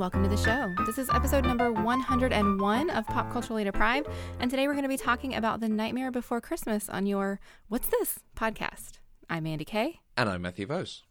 [0.00, 0.84] everyone, and welcome to the show.
[0.86, 4.08] This is episode number 101 of Pop Culturally Deprived,
[4.38, 7.88] and today we're going to be talking about The Nightmare Before Christmas on your What's
[7.88, 8.98] This podcast.
[9.28, 10.00] I'm Mandy Kay.
[10.16, 11.02] And I'm Matthew Vose.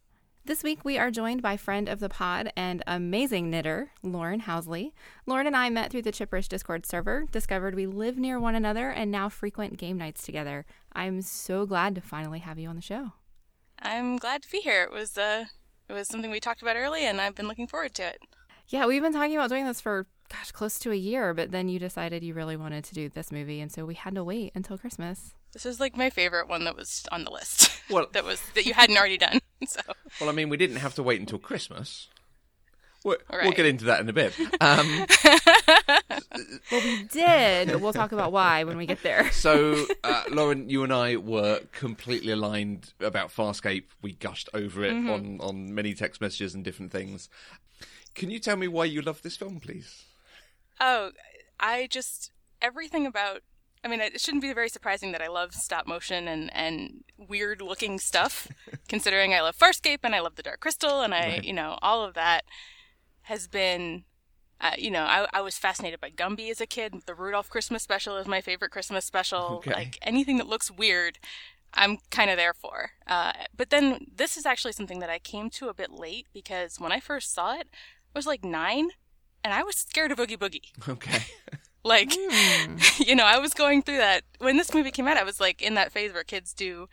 [0.44, 4.92] This week we are joined by friend of the pod and amazing knitter, Lauren Housley.
[5.26, 8.88] Lauren and I met through the Chipperish Discord server, discovered we live near one another,
[8.90, 10.66] and now frequent game nights together.
[10.92, 13.12] I'm so glad to finally have you on the show.
[13.80, 14.82] I'm glad to be here.
[14.82, 15.44] It was uh
[15.88, 18.20] it was something we talked about early and I've been looking forward to it.
[18.70, 21.68] Yeah, we've been talking about doing this for gosh, close to a year, but then
[21.68, 24.52] you decided you really wanted to do this movie and so we had to wait
[24.54, 25.34] until Christmas.
[25.52, 27.70] This is like my favorite one that was on the list.
[27.90, 29.40] Well- that was that you hadn't already done.
[29.66, 29.80] So
[30.20, 32.08] Well, I mean, we didn't have to wait until Christmas.
[33.04, 34.32] We'll, we'll get into that in a bit.
[34.60, 35.06] Um,
[36.70, 39.30] Well, we did, we'll talk about why when we get there.
[39.32, 43.84] so, uh, Lauren, you and I were completely aligned about Farscape.
[44.00, 47.28] We gushed over it on, on many text messages and different things.
[48.14, 50.04] Can you tell me why you love this film, please?
[50.80, 51.10] Oh,
[51.58, 52.30] I just
[52.60, 53.42] everything about.
[53.82, 57.62] I mean, it shouldn't be very surprising that I love stop motion and and weird
[57.62, 58.48] looking stuff,
[58.88, 61.44] considering I love Farscape and I love the Dark Crystal and I, Right.
[61.44, 62.44] you know, all of that
[63.22, 64.04] has been.
[64.62, 66.92] Uh, you know, I, I was fascinated by Gumby as a kid.
[67.06, 69.62] The Rudolph Christmas special is my favorite Christmas special.
[69.66, 69.72] Okay.
[69.72, 71.18] Like anything that looks weird,
[71.72, 72.90] I'm kind of there for.
[73.06, 76.78] Uh, but then this is actually something that I came to a bit late because
[76.78, 77.68] when I first saw it,
[78.14, 78.90] was like nine,
[79.44, 80.88] and I was scared of Oogie Boogie.
[80.88, 81.24] Okay.
[81.82, 82.76] Like, Hmm.
[82.98, 85.16] you know, I was going through that when this movie came out.
[85.16, 86.90] I was like in that phase where kids do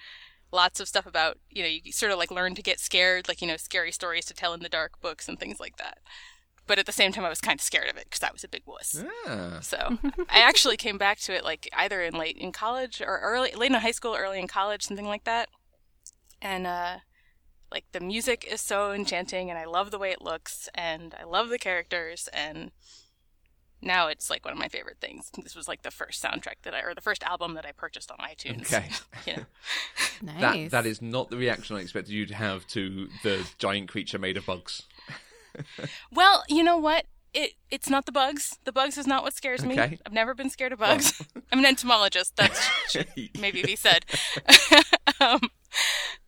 [0.49, 3.41] lots of stuff about, you know, you sort of like learn to get scared, like,
[3.41, 5.97] you know, scary stories to tell in the dark books and things like that.
[6.67, 8.45] But at the same time, I was kind of scared of it because I was
[8.45, 9.03] a big wuss.
[9.27, 9.97] Ah, So
[10.29, 13.71] I actually came back to it like either in late in college or early, late
[13.71, 15.49] in high school, early in college, something like that.
[16.41, 16.99] And, uh,
[17.71, 21.23] like the music is so enchanting and I love the way it looks and I
[21.25, 22.71] love the characters and
[23.81, 25.29] now it's like one of my favorite things.
[25.43, 28.11] This was like the first soundtrack that I or the first album that I purchased
[28.11, 28.61] on iTunes.
[28.61, 28.89] Okay.
[29.25, 29.45] you know.
[30.19, 30.71] Nice.
[30.71, 34.17] that, that is not the reaction I expected you to have to the giant creature
[34.17, 34.83] made of bugs.
[36.11, 37.05] Well, you know what?
[37.33, 38.57] It it's not the bugs.
[38.63, 39.73] The bugs is not what scares me.
[39.73, 39.97] Okay.
[40.05, 41.19] I've never been scared of bugs.
[41.51, 42.35] I'm an entomologist.
[42.35, 42.59] That's
[42.91, 43.07] should
[43.39, 44.05] maybe be said.
[45.19, 45.41] um,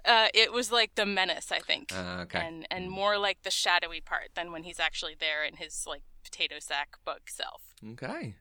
[0.10, 2.40] uh, it was like the menace, I think, Ah, okay.
[2.46, 6.04] and and more like the shadowy part than when he's actually there in his like
[6.24, 7.62] potato sack bug self.
[7.94, 8.36] Okay.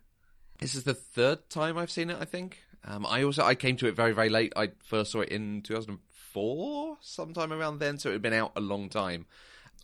[0.58, 2.58] This is the third time I've seen it, I think.
[2.84, 4.52] Um, I also I came to it very, very late.
[4.56, 8.60] I first saw it in 2004, sometime around then, so it had been out a
[8.60, 9.26] long time.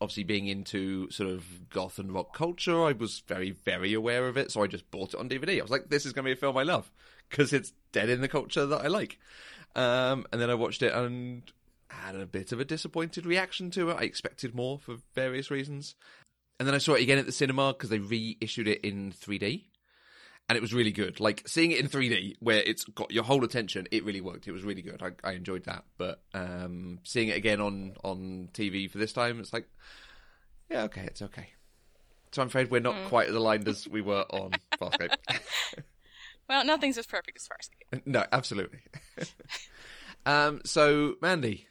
[0.00, 4.36] Obviously, being into sort of goth and rock culture, I was very, very aware of
[4.36, 5.58] it, so I just bought it on DVD.
[5.60, 6.90] I was like, this is going to be a film I love,
[7.30, 9.18] because it's dead in the culture that I like.
[9.76, 11.42] Um, and then I watched it and
[12.02, 13.96] had a bit of a disappointed reaction to it.
[13.98, 15.94] I expected more for various reasons.
[16.58, 19.64] And then I saw it again at the cinema because they reissued it in 3D.
[20.48, 21.20] And it was really good.
[21.20, 24.46] Like seeing it in 3D, where it's got your whole attention, it really worked.
[24.46, 25.02] It was really good.
[25.02, 25.84] I, I enjoyed that.
[25.96, 29.66] But um, seeing it again on, on TV for this time, it's like,
[30.70, 31.48] yeah, okay, it's okay.
[32.32, 35.14] So I'm afraid we're not quite as aligned as we were on Farscape.
[36.48, 38.02] Well, nothing's as perfect as Farscape.
[38.06, 38.80] no, absolutely.
[40.26, 41.66] um, so, Mandy,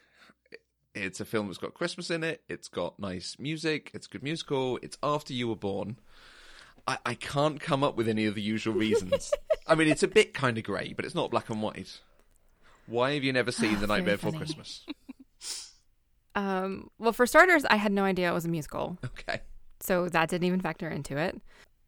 [0.96, 2.42] it's a film that's got Christmas in it.
[2.48, 3.92] It's got nice music.
[3.94, 4.80] It's a good musical.
[4.82, 5.98] It's after you were born.
[6.88, 9.32] I, I can't come up with any of the usual reasons.
[9.68, 12.00] I mean, it's a bit kind of grey, but it's not black and white.
[12.86, 14.34] Why have you never seen The Very Nightmare Before.
[14.34, 14.86] Christmas?
[16.36, 18.98] Um, well, for starters, I had no idea it was a musical.
[19.06, 19.42] Okay.
[19.80, 21.40] so that didn't even factor into it.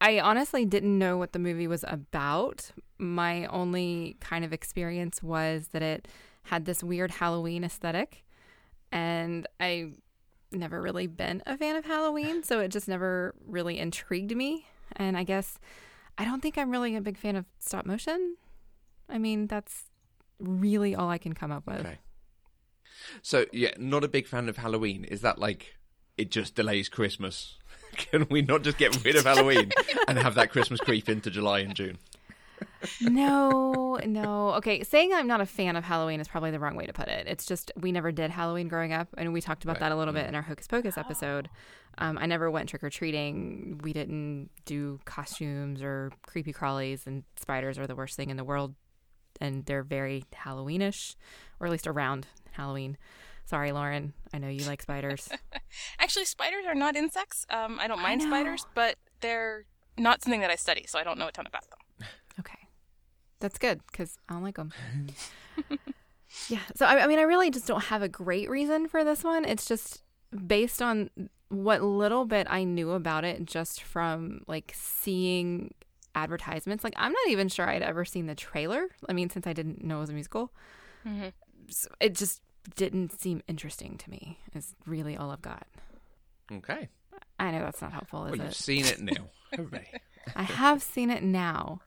[0.01, 2.71] I honestly didn't know what the movie was about.
[2.97, 6.07] My only kind of experience was that it
[6.43, 8.23] had this weird Halloween aesthetic,
[8.91, 9.91] and I
[10.51, 14.65] never really been a fan of Halloween, so it just never really intrigued me.
[14.95, 15.59] And I guess
[16.17, 18.37] I don't think I'm really a big fan of stop motion.
[19.09, 19.85] I mean, that's
[20.39, 21.81] really all I can come up with.
[21.81, 21.97] Okay.
[23.21, 25.03] So, yeah, not a big fan of Halloween.
[25.03, 25.75] Is that like
[26.17, 27.57] it just delays Christmas?
[27.95, 29.71] Can we not just get rid of Halloween
[30.07, 31.97] and have that Christmas creep into July and June?
[33.01, 34.53] No, no.
[34.55, 37.07] Okay, saying I'm not a fan of Halloween is probably the wrong way to put
[37.07, 37.27] it.
[37.27, 39.81] It's just we never did Halloween growing up, and we talked about Right.
[39.81, 41.49] that a little bit in our Hocus Pocus episode.
[41.97, 43.79] Um, I never went trick or treating.
[43.83, 48.43] We didn't do costumes or creepy crawlies, and spiders are the worst thing in the
[48.43, 48.75] world,
[49.39, 51.15] and they're very Halloweenish,
[51.59, 52.97] or at least around Halloween.
[53.45, 54.13] Sorry, Lauren.
[54.33, 55.29] I know you like spiders.
[55.99, 57.45] Actually, spiders are not insects.
[57.49, 58.27] Um, I don't mind know.
[58.27, 59.65] spiders, but they're
[59.97, 61.79] not something that I study, so I don't know a ton about them.
[63.37, 63.41] Okay.
[63.41, 64.71] That's good because I don't like them.
[66.49, 66.59] yeah.
[66.75, 69.45] So, I, I mean, I really just don't have a great reason for this one.
[69.45, 70.03] It's just
[70.45, 71.09] based on
[71.49, 75.73] what little bit I knew about it just from like seeing
[76.15, 76.83] advertisements.
[76.83, 78.87] Like I'm not even sure I'd ever seen the trailer.
[79.07, 80.51] I mean, since I didn't know it was a musical,
[81.07, 81.27] Mm-hmm.
[81.69, 82.41] so it just
[82.75, 84.39] didn't seem interesting to me.
[84.55, 85.67] Is really all I've got.
[86.51, 86.89] Okay.
[87.39, 88.43] I know that's not helpful, is Well, it?
[88.45, 89.27] you've seen it now.
[89.55, 89.91] Hooray.
[90.35, 91.81] I have seen it now.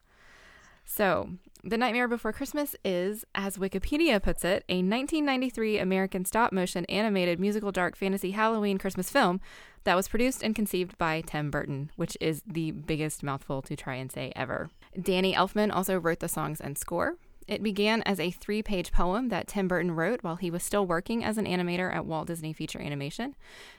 [0.90, 1.28] So,
[1.62, 7.38] The Nightmare Before Christmas is, as Wikipedia puts it, a 1993 American stop motion animated
[7.38, 9.42] musical dark fantasy Halloween Christmas film
[9.84, 13.96] that was produced and conceived by Tim Burton, which is the biggest mouthful to try
[13.96, 14.70] and say ever.
[15.00, 17.16] Danny Elfman also wrote the songs and score.
[17.48, 20.86] It began as a three page poem that Tim Burton wrote while he was still
[20.86, 23.34] working as an animator at Walt Disney Feature Animation.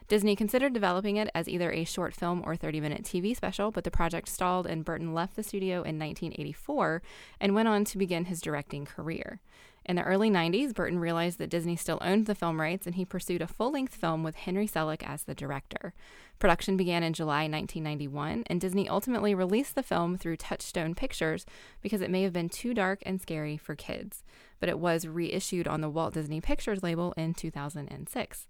[0.07, 3.83] Disney considered developing it as either a short film or 30 minute TV special, but
[3.83, 7.03] the project stalled and Burton left the studio in 1984
[7.39, 9.39] and went on to begin his directing career.
[9.85, 13.05] In the early 90s, Burton realized that Disney still owned the film rights and he
[13.05, 15.93] pursued a full length film with Henry Selick as the director.
[16.37, 21.45] Production began in July 1991, and Disney ultimately released the film through Touchstone Pictures
[21.81, 24.23] because it may have been too dark and scary for kids.
[24.59, 28.47] But it was reissued on the Walt Disney Pictures label in 2006.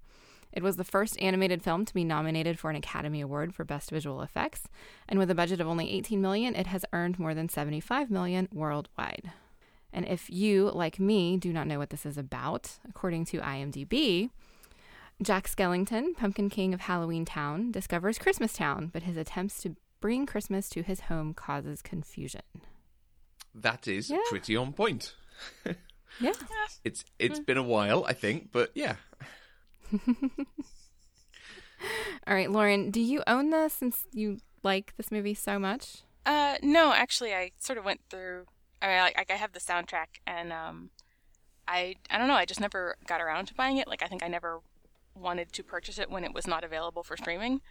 [0.52, 3.92] It was the first animated film to be nominated for an Academy Award for Best
[3.92, 4.68] Visual Effects,
[5.08, 8.50] and with a budget of only 18 million, it has earned more than 75 million
[8.52, 9.32] worldwide.
[9.92, 14.30] And if you, like me, do not know what this is about, according to IMDb,
[15.22, 20.26] Jack Skellington, Pumpkin King of Halloween Town, discovers Christmas Town, but his attempts to bring
[20.26, 22.42] Christmas to his home causes confusion.
[23.56, 24.20] That is Yeah.
[24.30, 25.16] pretty on point.
[26.20, 26.34] Yeah.
[26.84, 28.96] It's it's been a while, I think, but yeah.
[32.28, 36.02] All right, Lauren, do you own this since you like this movie so much?
[36.26, 38.46] Uh, no, actually, I sort of went through.
[38.82, 40.90] I mean, like, I have the soundtrack, and um,
[41.68, 42.34] I I don't know.
[42.36, 43.88] I just never got around to buying it.
[43.88, 44.60] Like, I think I never
[45.16, 47.62] wanted to purchase it when it was not available for streaming,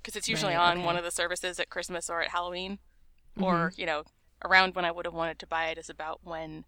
[0.00, 0.86] because it's usually Right, on okay.
[0.86, 2.78] one of the services at Christmas or at Halloween,
[3.40, 4.04] or you know,
[4.44, 6.64] around when I would have wanted to buy it is about when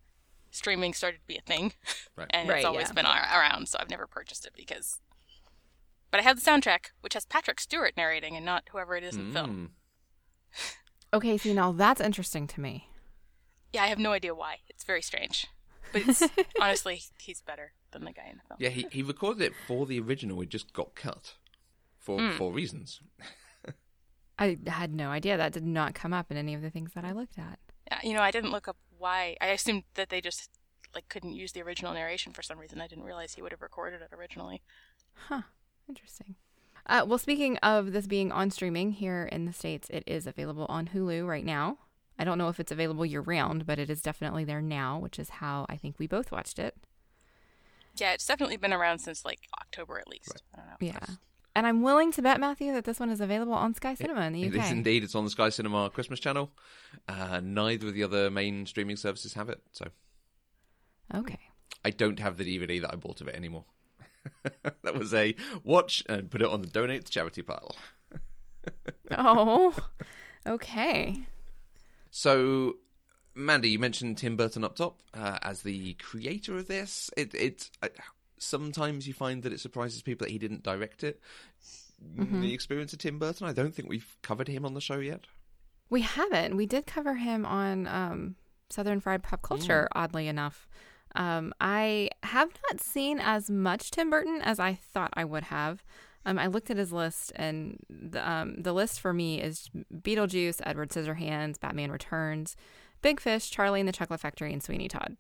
[0.51, 1.73] streaming started to be a thing,
[2.17, 2.27] Right.
[2.31, 2.95] and Right, it's always yeah.
[2.95, 3.69] been ar- around.
[3.69, 5.01] So I've never purchased it because.
[6.11, 9.17] But I have the soundtrack, which has Patrick Stewart narrating and not whoever it is
[9.17, 9.51] in the film.
[9.57, 9.71] Mm.
[11.13, 12.89] Okay, see, now that's interesting to me.
[13.75, 14.59] Yeah, I have no idea why.
[14.69, 15.47] It's very strange.
[15.93, 16.23] But it's
[16.61, 18.59] honestly, he's better than the guy in the film.
[18.61, 20.41] Yeah, he, he recorded it for the original.
[20.41, 21.35] It just got cut
[21.99, 22.31] for Hmm.
[22.39, 23.01] for reasons.
[24.39, 25.37] I had no idea.
[25.37, 27.59] That did not come up in any of the things that I looked at.
[27.91, 29.37] Yeah, you know, I didn't look up why.
[29.41, 30.51] I assumed that they just
[30.95, 32.81] like couldn't use the original narration for some reason.
[32.81, 34.63] I didn't realize he would have recorded it originally.
[35.29, 35.43] Huh.
[35.89, 36.35] Interesting.
[36.87, 40.67] Uh, well, speaking of this being on streaming here in the States, it is available
[40.69, 41.79] on Hulu right now.
[42.19, 45.19] I don't know if it's available year round, but it is definitely there now, which
[45.19, 46.77] is how I think we both watched it.
[47.97, 50.43] Yeah, it's definitely been around since like October at least.
[50.55, 50.77] I don't know.
[50.81, 51.15] Yeah.
[51.57, 54.33] And I'm willing to bet, Matthew, that this one is available on Sky Cinema in
[54.33, 54.65] the UK.
[54.65, 55.05] is indeed.
[55.05, 56.51] It's on the Sky Cinema Christmas channel.
[57.09, 59.87] Uh, neither of the other main streaming services have it, so
[61.15, 61.39] Okay.
[61.85, 63.67] I don't have the DVD that I bought of it anymore.
[64.83, 67.75] that was a watch and put it on the donate to charity pile.
[69.11, 69.75] Oh,
[70.47, 71.27] okay.
[72.17, 72.77] So,
[73.35, 77.11] Mandy, you mentioned Tim Burton up top uh, as the creator of this.
[77.17, 77.89] It, it uh,
[78.39, 81.21] sometimes you find that it surprises people that he didn't direct it.
[82.17, 83.49] The experience of Tim Burton.
[83.49, 85.23] I don't think we've covered him on the show yet.
[85.91, 86.57] We haven't.
[86.57, 88.37] We did cover him on um,
[88.71, 90.69] Southern Fried Pop Culture, oddly enough.
[91.17, 95.83] Um, I have not seen as much Tim Burton as I thought I would have.
[96.27, 100.61] Um, I looked at his list, and the, um, the list for me is Beetlejuice,
[100.65, 102.57] Edward Scissorhands, Batman Returns,
[103.03, 105.17] Big Fish, Charlie and the Chocolate Factory, and Sweeney Todd.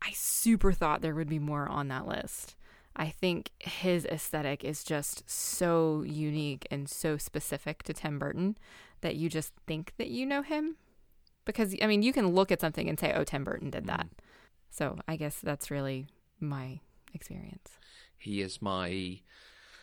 [0.00, 2.54] I super thought there would be more on that list.
[2.94, 8.56] I think his aesthetic is just so unique and so specific to Tim Burton
[9.00, 10.76] that you just think that you know him.
[11.44, 14.08] Because, I mean, you can look at something and say, oh, Tim Burton did that.
[14.70, 16.06] So I guess that's really
[16.40, 16.80] my
[17.14, 17.70] experience.
[18.16, 19.20] He is my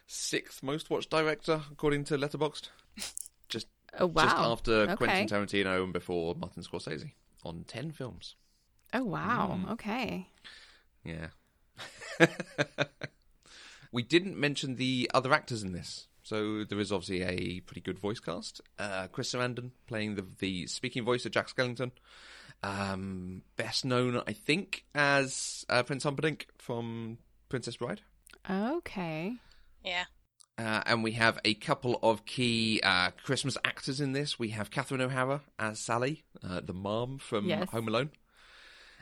[0.07, 2.69] sixth most watched director, according to Letterboxd.
[3.49, 4.23] Just Oh, wow.
[4.23, 4.95] just after Okay.
[4.95, 7.11] Quentin Tarantino and before Martin Scorsese
[7.45, 8.35] on ten films.
[8.93, 9.59] Oh, wow.
[9.71, 10.27] Okay.
[11.03, 11.27] Yeah.
[13.91, 16.07] we didn't mention the other actors in this.
[16.23, 18.59] So there is obviously a pretty good voice cast.
[18.79, 21.91] Uh, Chris Sarandon playing the the speaking voice of Jack Skellington.
[22.63, 27.19] Um, best known, I think, as uh, Prince Humperdinck from
[27.49, 28.01] Princess Bride.
[28.49, 29.33] Okay.
[29.85, 30.05] Yeah.
[30.57, 34.39] Uh, and we have a couple of key uh, Christmas actors in this.
[34.39, 37.69] We have Catherine O'Hara as Sally, uh, the mom from Yes.
[37.71, 38.09] Home Alone.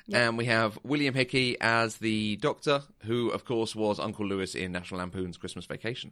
[0.07, 0.21] Yep.
[0.21, 4.71] And we have William Hickey as the doctor, who, of course, was Uncle Lewis in
[4.71, 6.11] National Lampoon's Christmas Vacation.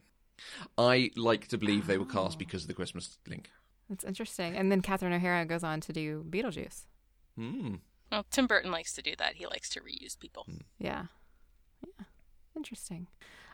[0.78, 3.50] I like to believe they were cast because of the Christmas link.
[3.90, 4.56] That's interesting.
[4.56, 6.86] And then Catherine O'Hara goes on to do Beetlejuice.
[7.36, 7.76] Hmm.
[8.12, 9.36] Well, Tim Burton likes to do that.
[9.36, 10.46] He likes to reuse people.
[10.80, 11.06] Yeah.
[11.86, 12.06] Yeah.
[12.56, 13.08] Interesting.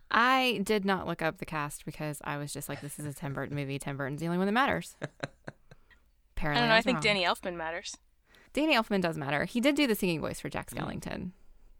[0.09, 3.13] I did not look up the cast because I was just like, this is a
[3.13, 3.77] Tim Burton movie.
[3.77, 4.95] Tim Burton's the only one that matters.
[6.39, 6.61] I don't know.
[6.61, 7.03] I was think wrong.
[7.03, 7.97] Danny Elfman matters.
[8.53, 9.45] Danny Elfman does matter.
[9.45, 11.31] He did do the singing voice for Jack Skellington.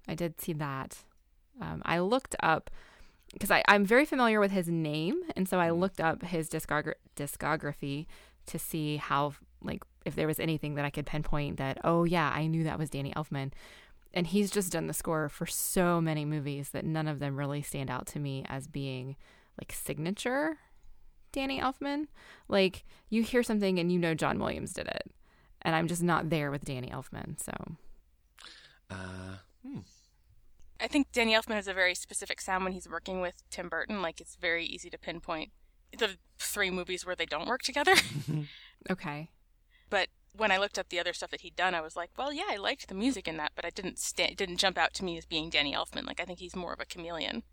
[0.07, 0.97] I did see that.
[1.61, 2.69] Um, I looked up
[3.33, 8.05] because I'm very familiar with his name, and so I looked up his discogra- discography
[8.47, 12.31] to see how, like, if there was anything that I could pinpoint that, oh, yeah,
[12.33, 13.51] I knew that was Danny Elfman.
[14.17, 17.61] And he's just done the score for so many movies that none of them really
[17.61, 19.15] stand out to me as being
[19.61, 20.57] like signature
[21.31, 22.07] Danny Elfman.
[22.47, 25.11] Like, you hear something and you know John Williams did it
[25.61, 27.39] and I'm just not there with Danny Elfman.
[27.39, 27.51] So
[28.89, 29.79] Uh, hmm.
[30.79, 34.01] I think Danny Elfman has a very specific sound when he's working with Tim Burton.
[34.01, 35.51] Like it's very easy to pinpoint
[35.95, 37.93] the three movies where they don't work together.
[38.89, 39.29] okay,
[39.91, 42.31] but when I looked up the other stuff that he'd done, I was like, well,
[42.31, 44.93] yeah, I liked the music in that, but I didn't sta- it didn't jump out
[44.95, 46.05] to me as being Danny Elfman.
[46.05, 47.43] Like I think he's more of a chameleon.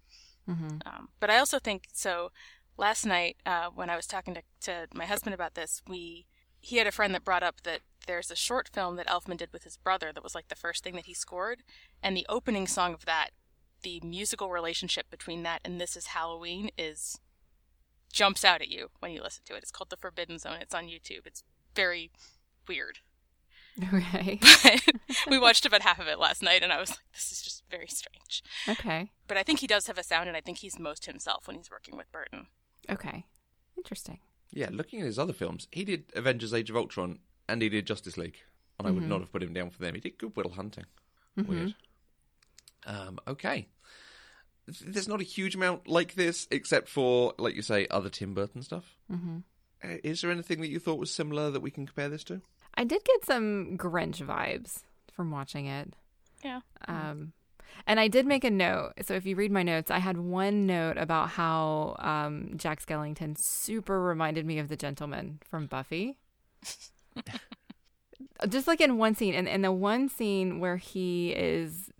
[0.46, 2.30] hmm Um, but I also think so.
[2.76, 6.26] Last night, uh, when I was talking to, to my husband about this, we
[6.60, 9.52] he had a friend that brought up that there's a short film that Elfman did
[9.52, 11.62] with his brother that was like the first thing that he scored,
[12.02, 13.30] and the opening song of that,
[13.82, 17.20] the musical relationship between that and This Is Halloween is
[18.12, 19.62] jumps out at you when you listen to it.
[19.62, 20.58] It's called The Forbidden Zone.
[20.60, 21.26] It's on YouTube.
[21.26, 21.42] It's
[21.74, 22.10] very
[22.68, 22.98] weird.
[23.92, 24.38] okay,
[25.28, 27.64] we watched about half of it last night, and I was like, this is just
[27.70, 28.42] very strange.
[28.68, 31.46] okay, But I think he does have a sound, and I think he's most himself
[31.48, 32.46] when he's working with Burton.
[32.88, 33.24] okay.
[33.76, 34.20] Interesting.
[34.52, 37.18] Yeah, looking at his other films, he did Avengers: Age of Ultron
[37.48, 38.38] and he did Justice League,
[38.78, 39.08] and I would Mhm.
[39.08, 39.94] not have put him down for them.
[39.96, 40.84] He did Good Will Hunting.
[41.36, 41.46] Mhm.
[41.48, 41.74] Weird.
[42.86, 43.66] Um, okay.
[44.66, 48.62] There's not a huge amount like this, except for, like you say, other Tim Burton
[48.62, 48.96] stuff.
[49.10, 49.38] hmm
[49.82, 52.40] Uh, Is there anything that you thought was similar that we can compare this to?
[52.76, 55.94] I did get some Grinch vibes from watching it.
[56.44, 56.60] Yeah.
[56.88, 57.32] Um,
[57.86, 58.92] and I did make a note.
[59.02, 63.36] So if you read my notes, I had one note about how um, Jack Skellington
[63.38, 66.18] super reminded me of the gentleman from Buffy.
[68.48, 71.90] Just like in one scene, and in the one scene where he is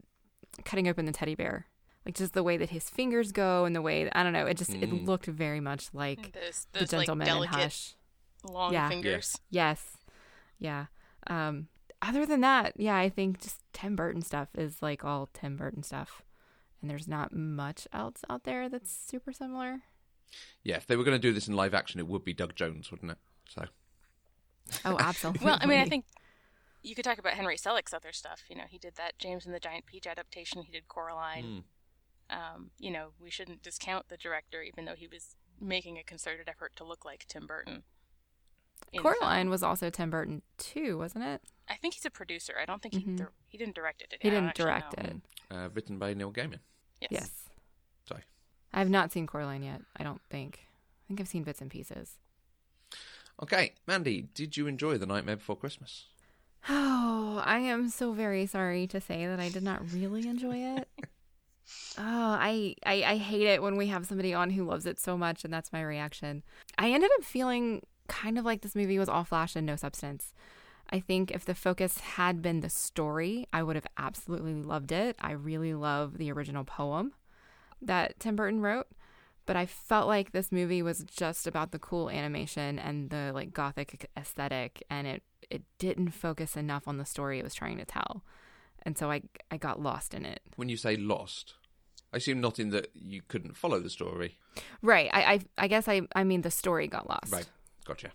[0.64, 1.66] cutting open the teddy bear,
[2.04, 4.56] like just the way that his fingers go and the way I don't know, it
[4.56, 5.06] just it Mm.
[5.06, 7.94] looked very much like Those, the those like gentleman in delicate Hush.
[8.44, 8.88] long Yeah.
[8.88, 9.38] fingers.
[9.50, 9.93] Yes.
[10.64, 10.86] Yeah.
[11.28, 11.68] Um
[12.02, 15.82] other than that, yeah, I think just Tim Burton stuff is like all Tim Burton
[15.82, 16.22] stuff.
[16.80, 19.80] And there's not much else out there that's super similar.
[20.62, 22.54] Yeah, if they were going to do this in live action, it would be Doug
[22.54, 23.18] Jones, wouldn't it?
[23.48, 23.64] So,
[24.84, 25.46] Oh, absolutely.
[25.46, 26.04] Well, I mean, I think
[26.82, 28.42] you could talk about Henry Selick's other stuff.
[28.50, 30.62] You know, he did that James and the Giant Peach adaptation.
[30.62, 31.44] He did Coraline.
[32.30, 32.36] hmm.
[32.36, 36.48] Um, you know, we shouldn't discount the director, even though he was making a concerted
[36.48, 37.82] effort to look like Tim Burton.
[38.92, 39.02] In.
[39.02, 41.42] Coraline was also Tim Burton too, wasn't it?
[41.68, 42.54] I think he's a producer.
[42.60, 43.16] I don't think he Mhm.
[43.16, 44.10] dir- he didn't direct it.
[44.10, 45.04] Did He I don't didn't direct know.
[45.10, 45.16] it.
[45.50, 46.60] uh, written by Neil Gaiman.
[47.00, 47.10] Yes.
[47.10, 47.50] Yes.
[48.08, 48.22] Sorry.
[48.72, 50.60] I have not seen Coraline yet, I don't think.
[50.66, 52.18] I think I've seen bits and pieces.
[53.42, 56.06] Okay, Mandy, did you enjoy The Nightmare Before Christmas?
[56.66, 60.88] Oh, I am so very sorry to say that I did not really enjoy it.
[61.98, 65.18] oh, I, I I hate it when we have somebody on who loves it so
[65.18, 66.42] much, and that's my reaction.
[66.78, 70.32] I ended up feeling kind of like this movie was all flash and no substance.
[70.90, 75.16] I think if the focus had been the story, I would have absolutely loved it.
[75.18, 77.14] I really love the original poem
[77.80, 78.86] that Tim Burton wrote,
[79.46, 83.52] but I felt like this movie was just about the cool animation and the like
[83.52, 87.84] gothic aesthetic and it it didn't focus enough on the story it was trying to
[87.84, 88.22] tell.
[88.82, 90.40] And so I I got lost in it.
[90.56, 91.54] When you say lost,
[92.12, 94.38] I assume not in that you couldn't follow the story.
[94.82, 95.10] Right.
[95.12, 97.32] I I, I guess I I mean the story got lost.
[97.32, 97.48] Right.
[97.84, 98.12] Gotcha.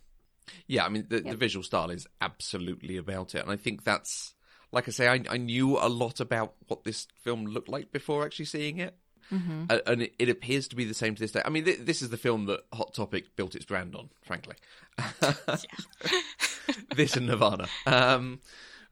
[0.67, 4.33] Yeah, I mean the, the visual style is absolutely about it, and I think that's
[4.71, 8.23] like I say, I, I knew a lot about what this film looked like before
[8.25, 8.95] actually seeing it,
[9.29, 11.41] hmm A- and it, it appears to be the same to this day.
[11.43, 14.55] I mean, th- this is the film that Hot Topic built its brand on, frankly.
[16.95, 17.67] this and Nirvana.
[17.85, 18.39] Um,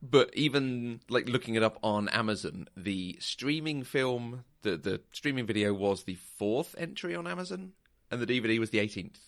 [0.02, 5.74] but even like looking it up on Amazon, the streaming film, the the streaming video
[5.74, 7.72] was the fourth entry on Amazon,
[8.12, 9.20] and the DVD was the eighteenth,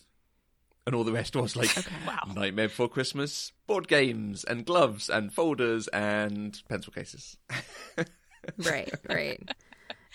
[0.86, 1.90] and all the rest was like Okay.
[2.06, 2.32] Wow.
[2.34, 7.36] Nightmare Before Christmas, board games and gloves and folders and pencil cases.
[8.58, 9.48] right, right.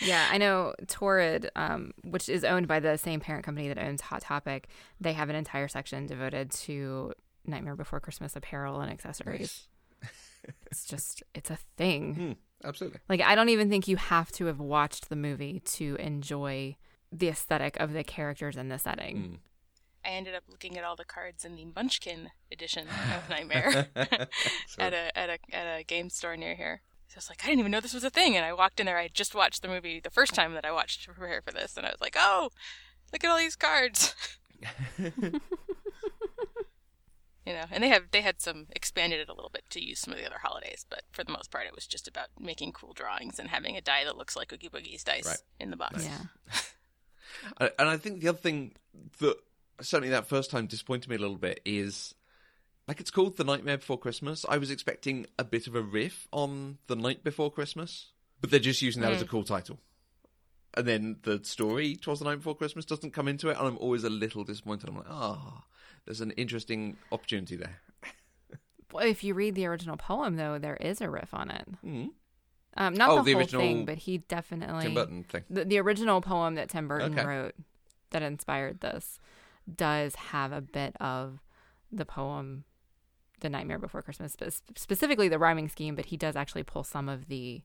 [0.02, 4.02] Yeah, I know Torrid, um, which is owned by the same parent company that owns
[4.02, 4.68] Hot Topic,
[5.00, 7.14] they have an entire section devoted to
[7.46, 9.68] Nightmare Before Christmas apparel and accessories.
[10.70, 12.14] It's just, it's a thing.
[12.14, 13.00] Hmm, absolutely.
[13.10, 16.76] Like, I don't even think you have to have watched the movie to enjoy
[17.12, 19.18] the aesthetic of the characters in the setting.
[19.18, 19.38] Mm.
[20.06, 24.94] I ended up looking at all the cards in the Munchkin edition of Nightmare at
[24.94, 26.82] a at a at a game store near here.
[27.08, 28.80] So I was like, I didn't even know this was a thing, and I walked
[28.80, 28.98] in there.
[28.98, 31.52] I had just watched the movie the first time that I watched to prepare for
[31.52, 32.50] this, and I was like, oh,
[33.14, 34.16] look at all these cards.
[37.46, 40.00] you know, and they have they had some expanded it a little bit to use
[40.00, 42.72] some of the other holidays, but for the most part, it was just about making
[42.72, 45.42] cool drawings and having a die that looks like Oogie Boogie's dice Right.
[45.60, 46.06] in the box.
[46.06, 46.20] Yeah.
[47.60, 48.74] And and I think the other thing
[49.20, 49.36] that
[49.82, 52.14] certainly that first time disappointed me a little bit is
[52.88, 54.46] like it's called The Nightmare Before Christmas.
[54.48, 58.60] I was expecting a bit of a riff on The Night Before Christmas, but they're
[58.60, 59.80] just using that as a cool title.
[60.78, 63.78] And then the story, Twas the Night Before Christmas, doesn't come into it, and I'm
[63.78, 64.90] always a little disappointed.
[64.90, 65.64] I'm like, ah,
[66.06, 67.78] there's an interesting opportunity there.
[68.92, 71.68] Well, if you read the original poem, though, there is a riff on it.
[71.84, 72.10] Mhm.
[72.78, 75.44] Um, not Oh, the, the whole original thing, but he definitely Tim Burton thing.
[75.50, 77.26] the, the original poem that Tim Burton Okay.
[77.26, 77.56] wrote
[78.12, 79.20] that inspired this
[79.74, 81.40] does have a bit of
[81.92, 82.66] the poem
[83.42, 87.10] The Nightmare Before Christmas, spe- specifically the rhyming scheme, but he does actually pull some
[87.10, 87.64] of the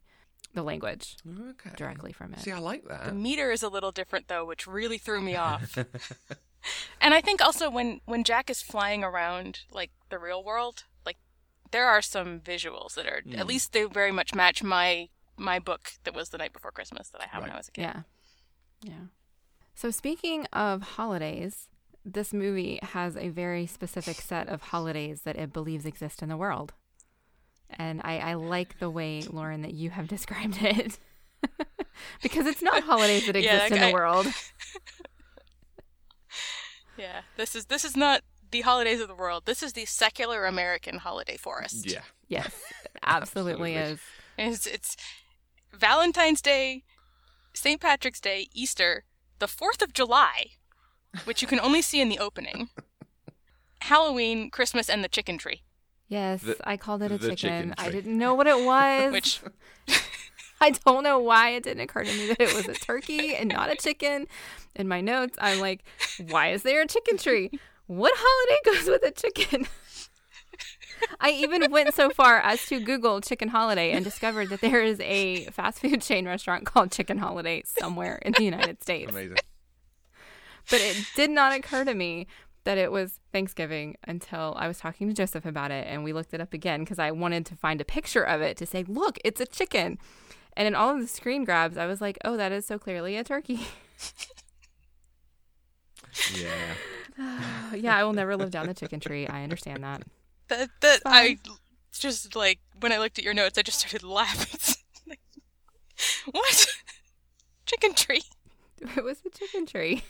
[0.53, 1.69] the language Okay.
[1.77, 2.39] directly from it.
[2.39, 3.05] See, I like that.
[3.05, 5.77] The meter is a little different though, which really threw me off.
[6.99, 11.17] and I think also when when Jack is flying around like the real world, like
[11.71, 13.47] there are some visuals that are at hmm.
[13.47, 17.21] least they very much match my my book that was the night before Christmas that
[17.21, 17.81] I had when I was a kid.
[17.81, 18.01] Yeah.
[18.83, 19.05] Yeah.
[19.75, 21.69] So speaking of holidays,
[22.05, 26.37] this movie has a very specific set of holidays that it believes exist in the
[26.37, 26.73] world.
[27.69, 30.99] And I, I like the way, Lauren, that you have described it.
[32.21, 34.27] because it's not holidays that Yeah, exist in the I- world.
[36.97, 37.21] Yeah.
[37.37, 39.43] This is this is not the holidays of the world.
[39.45, 41.89] This is the secular American holiday forest.
[41.89, 42.01] yeah.
[42.27, 42.53] Yes,
[43.03, 43.93] absolutely, Absolutely.
[43.93, 43.99] is.
[44.37, 44.97] It's it's
[45.73, 46.83] Valentine's Day,
[47.53, 47.81] St.
[47.81, 49.03] Patrick's Day, Easter,
[49.39, 50.51] the 4th of July,
[51.25, 52.69] which you can only see in the opening.
[53.81, 55.63] Halloween, Christmas, and the chicken tree.
[56.07, 57.35] Yes, The- I called it a chicken.
[57.35, 59.11] chicken I didn't know what it was.
[59.11, 59.41] Which
[60.61, 63.49] I don't know why it didn't occur to me that it was a turkey and
[63.49, 64.27] not a chicken.
[64.75, 65.83] In my notes, I'm like,
[66.29, 67.49] why is there a chicken tree?
[67.87, 69.67] What holiday goes with a chicken?
[71.19, 74.99] I even went so far as to Google chicken holiday and discovered that there is
[74.99, 79.09] a fast food chain restaurant called Chicken Holiday somewhere in the United States.
[79.09, 79.37] Amazing.
[80.69, 82.27] But it did not occur to me
[82.63, 86.33] that it was Thanksgiving until I was talking to Joseph about it and we looked
[86.33, 89.17] it up again because I wanted to find a picture of it to say, look,
[89.25, 89.97] it's a chicken.
[90.55, 93.17] And in all of the screen grabs, I was like, oh, that is so clearly
[93.17, 93.61] a turkey.
[96.33, 96.73] Yeah.
[97.75, 99.27] yeah, I will never live down the chicken tree.
[99.27, 100.03] I understand that.
[100.49, 101.37] that that I
[101.91, 104.59] just like when I looked at your notes, I just started laughing.
[105.07, 105.19] Like,
[106.31, 106.67] what?
[107.65, 108.23] Chicken tree.
[108.97, 110.03] It was a chicken tree.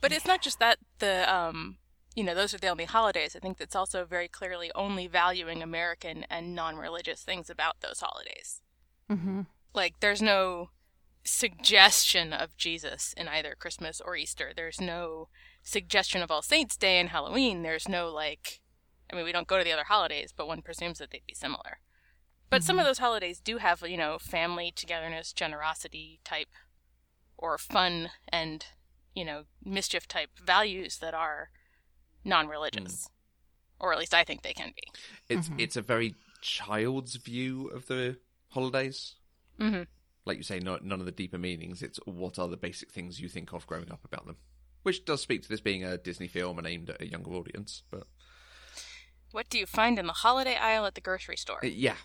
[0.00, 1.78] But it's not just that the um
[2.14, 3.34] you know those are the only holidays.
[3.36, 8.60] I think that's also very clearly only valuing American and non-religious things about those holidays.
[9.10, 9.42] Mm-hmm.
[9.74, 10.70] Like there's no
[11.24, 14.52] suggestion of Jesus in either Christmas or Easter.
[14.54, 15.28] There's no
[15.62, 17.62] suggestion of All Saints Day and Halloween.
[17.62, 18.60] There's no like
[19.12, 21.34] I mean we don't go to the other holidays, but one presumes that they'd be
[21.34, 21.78] similar.
[22.50, 26.48] But some of those holidays do have, you know, family togetherness, generosity type
[27.38, 28.66] or fun and,
[29.14, 31.50] you know, mischief type values that are
[32.24, 33.08] non-religious.
[33.80, 34.82] Or at least I think they can be.
[35.28, 39.14] It's it's a very child's view of the holidays.
[39.58, 39.86] Mhm.
[40.24, 41.80] Like you say, not none of the deeper meanings.
[41.80, 44.36] It's what are the basic things you think of growing up about them,
[44.82, 47.82] which does speak to this being a Disney film and aimed at a younger audience.
[47.90, 48.08] But
[49.30, 51.64] What do you find in the holiday aisle at the grocery store?
[51.64, 51.96] uh, yeah,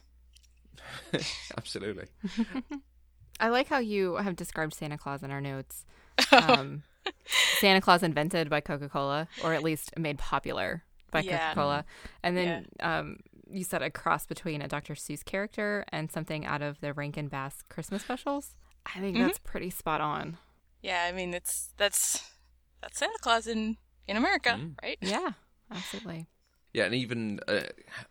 [1.57, 2.07] absolutely.
[3.39, 5.85] I like how you have described Santa Claus in our notes.
[6.31, 6.83] Um,
[7.59, 11.49] Santa Claus invented by Coca Cola, or at least made popular by Yeah.
[11.49, 11.85] Coca Cola.
[12.21, 13.17] And then um,
[13.49, 14.93] you said a cross between a Dr.
[14.93, 18.55] Seuss character and something out of the Rankin Bass Christmas specials.
[18.85, 20.37] I think that's pretty spot on.
[20.81, 22.29] Yeah, I mean it's that's
[22.81, 24.97] that's Santa Claus in in America, right?
[25.01, 25.31] Yeah,
[25.71, 26.27] absolutely.
[26.73, 27.61] Yeah, and even uh,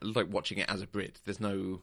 [0.00, 1.82] like watching it as a Brit, there's no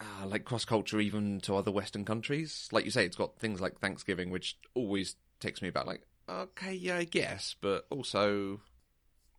[0.00, 2.68] uh, like cross culture even to other Western countries.
[2.72, 5.86] Like you say, it's got things like Thanksgiving, which always takes me back.
[5.86, 8.60] Like, okay, yeah, I guess, but also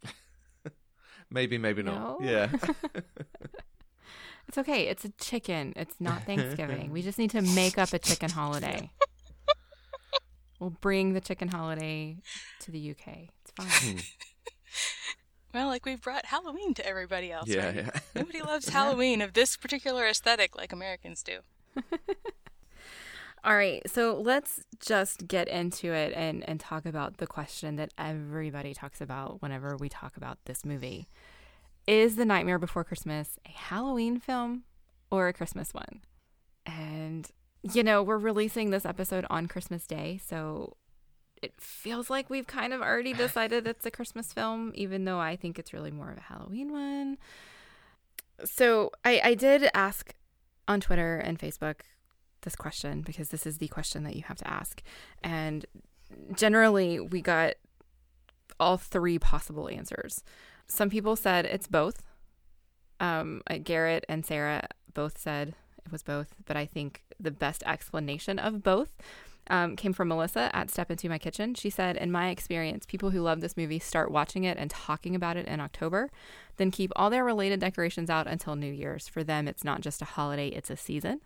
[1.29, 2.21] maybe, maybe not.
[2.21, 2.27] No?
[2.27, 2.49] Yeah,
[4.47, 4.87] It's okay.
[4.87, 5.73] It's a chicken.
[5.75, 6.91] It's not Thanksgiving.
[6.91, 8.91] we just need to make up a chicken holiday.
[10.59, 12.17] we'll bring the chicken holiday
[12.61, 13.29] to the UK.
[13.45, 14.01] It's fine.
[15.53, 17.47] Well, like we've brought Halloween to everybody else.
[17.47, 17.75] yeah, right?
[17.75, 17.99] yeah.
[18.15, 21.39] Nobody loves Halloween of this particular aesthetic like Americans do.
[23.43, 27.91] All right, so let's just get into it and, and talk about the question that
[27.97, 31.07] everybody talks about whenever we talk about this movie.
[31.87, 34.63] Is The Nightmare Before Christmas a Halloween film
[35.09, 36.01] or a Christmas one?
[36.67, 37.27] And,
[37.63, 40.77] you know, we're releasing this episode on Christmas Day, so
[41.41, 45.35] it feels like we've kind of already decided it's a Christmas film, even though I
[45.35, 47.17] think it's really more of a Halloween one.
[48.43, 50.13] So I, I did ask
[50.67, 51.81] on Twitter and Facebook
[52.41, 54.81] this question because this is the question that you have to ask.
[55.23, 55.65] And
[56.33, 57.55] generally, we got
[58.59, 60.23] all three possible answers.
[60.67, 62.03] Some people said it's both.
[62.99, 67.63] Um, uh, Garrett and Sarah both said it was both, but I think the best
[67.65, 68.95] explanation of both
[69.51, 71.53] um, came from Melissa at Step Into My Kitchen.
[71.53, 75.13] She said, In my experience, people who love this movie start watching it and talking
[75.13, 76.09] about it in October,
[76.55, 79.09] then keep all their related decorations out until New Year's.
[79.09, 81.19] For them, it's not just a holiday, it's a season.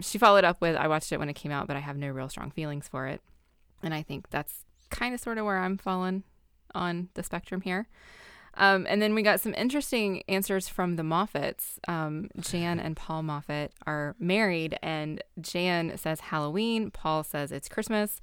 [0.00, 2.08] She followed up with, I watched it when it came out, but I have no
[2.08, 3.22] real strong feelings for it.
[3.82, 6.24] And I think that's kind of sort of where I'm falling
[6.74, 7.88] on the spectrum here.
[8.56, 11.78] Um, and then we got some interesting answers from the Moffats.
[11.88, 16.90] Um, Jan and Paul Moffat are married, and Jan says Halloween.
[16.90, 18.20] Paul says it's Christmas.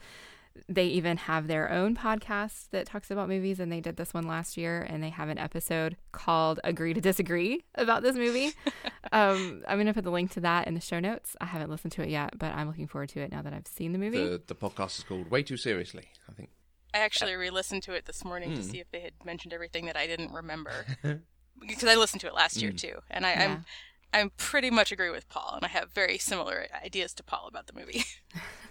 [0.67, 4.27] They even have their own podcast that talks about movies, and they did this one
[4.27, 4.81] last year.
[4.81, 8.51] And they have an episode called "Agree to Disagree" about this movie.
[9.11, 11.37] um, I'm going to put the link to that in the show notes.
[11.39, 13.67] I haven't listened to it yet, but I'm looking forward to it now that I've
[13.67, 14.23] seen the movie.
[14.23, 16.49] The, the podcast is called Way Too Seriously, I think.
[16.93, 18.69] I uh, actually re-listened to it this morning to hmm.
[18.69, 20.71] see if they had mentioned everything that I didn't remember
[21.59, 22.77] because I listened to it last year hmm.
[22.77, 23.43] too, and I, Yeah.
[23.43, 23.65] I'm
[24.13, 27.67] I'm pretty much agree with Paul, and I have very similar ideas to Paul about
[27.67, 28.03] the movie.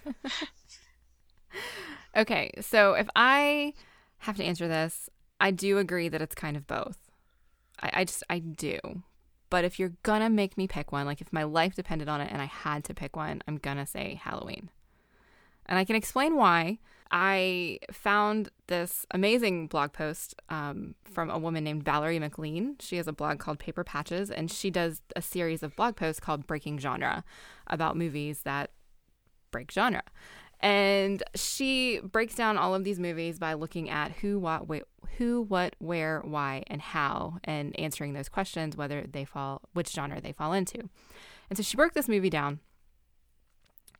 [2.15, 3.73] Okay, so if I
[4.19, 6.97] have to answer this, I do agree that it's kind of both.
[7.81, 8.79] I, I just, I do.
[9.49, 12.31] But if you're gonna make me pick one, like if my life depended on it
[12.31, 14.69] and I had to pick one, I'm gonna say Halloween.
[15.65, 16.79] And I can explain why.
[17.11, 22.77] I found this amazing blog post um, from a woman named Valerie McLean.
[22.79, 26.21] She has a blog called Paper Patches, and she does a series of blog posts
[26.21, 27.25] called Breaking Genre
[27.67, 28.71] about movies that
[29.51, 30.03] break genre.
[30.61, 35.41] And she breaks down all of these movies by looking at who, what, wh- who,
[35.41, 40.31] what, where, why, and how, and answering those questions, whether they fall, which genre they
[40.31, 40.89] fall into.
[41.49, 42.59] And so she broke this movie down,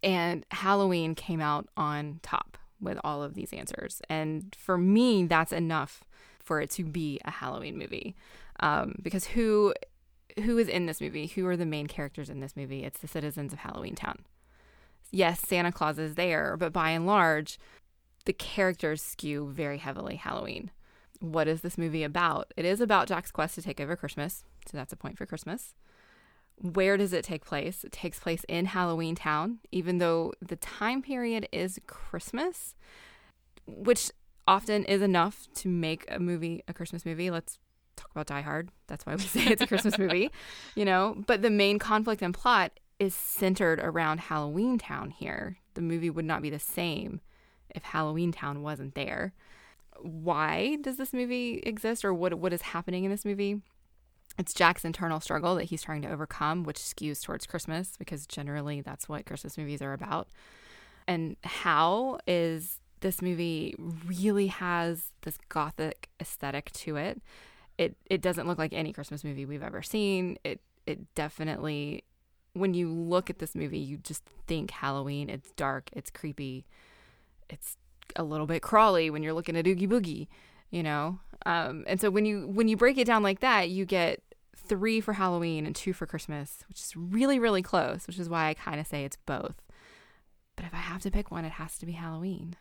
[0.01, 4.01] and Halloween came out on top with all of these answers.
[4.09, 6.03] And for me, that's enough
[6.39, 8.15] for it to be a Halloween movie,
[8.59, 9.73] um, because who,
[10.43, 11.27] who is in this movie?
[11.27, 12.83] Who are the main characters in this movie?
[12.83, 14.25] It's the citizens of Halloween Town
[15.11, 17.59] yes, Santa Claus is there, but by and large,
[18.25, 20.71] the characters skew very heavily Halloween.
[21.19, 22.51] What is this movie about?
[22.57, 25.75] It is about Jack's quest to take over Christmas, so that's a point for Christmas.
[26.61, 27.83] Where does it take place?
[27.83, 32.75] It takes place in Halloween Town, even though the time period is Christmas,
[33.65, 34.11] which
[34.47, 37.31] often is enough to make a movie a Christmas movie.
[37.31, 37.57] Let's
[37.95, 38.69] talk about Die Hard.
[38.87, 40.29] That's why we say it's a Christmas movie,
[40.75, 41.23] you know.
[41.25, 45.57] But the main conflict and plot is centered around Halloween Town here.
[45.73, 47.21] The movie would not be the same
[47.73, 49.33] if Halloween Town wasn't there.
[49.99, 53.61] Why does this movie exist or what what is happening in this movie?
[54.37, 58.81] It's Jack's internal struggle that he's trying to overcome, which skews towards Christmas because generally
[58.81, 60.29] that's what Christmas movies are about.
[61.07, 67.21] And how is this movie really has this gothic aesthetic to it.
[67.77, 70.37] It it doesn't look like any Christmas movie we've ever seen.
[70.43, 72.05] It it definitely
[72.53, 75.29] when you look at this movie, you just think Halloween.
[75.29, 76.65] It's dark, it's creepy,
[77.49, 77.77] it's
[78.15, 80.27] a little bit crawly when you're looking at Oogie Boogie,
[80.69, 81.19] you know.
[81.45, 84.21] Um, and so when you when you break it down like that, you get
[84.55, 88.07] three for Halloween and two for Christmas, which is really really close.
[88.07, 89.61] Which is why I kind of say it's both.
[90.55, 92.55] But if I have to pick one, it has to be Halloween.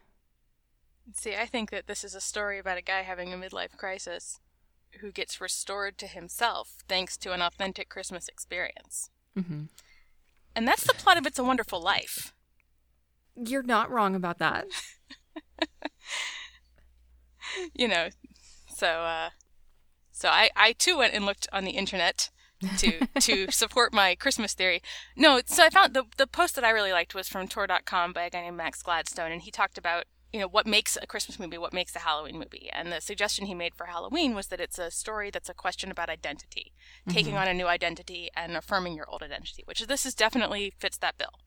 [1.12, 4.38] See, I think that this is a story about a guy having a midlife crisis
[5.00, 9.10] who gets restored to himself thanks to an authentic Christmas experience.
[9.36, 9.64] Mm-hmm.
[10.54, 12.32] And that's the plot of It's a Wonderful Life.
[13.36, 14.66] You're not wrong about that.
[17.74, 18.08] You know,
[18.80, 19.30] so uh,
[20.10, 22.30] so I, I too went and looked on the internet
[22.78, 24.82] to to support my Christmas theory.
[25.16, 28.24] No, so I found the the post that I really liked was from Tor.com by
[28.24, 31.38] a guy named Max Gladstone, and he talked about you know what makes a Christmas
[31.38, 34.60] movie, what makes a Halloween movie, and the suggestion he made for Halloween was that
[34.60, 36.72] it's a story that's a question about identity,
[37.08, 40.96] taking on a new identity and affirming your old identity, which this is definitely fits
[40.98, 41.40] that bill.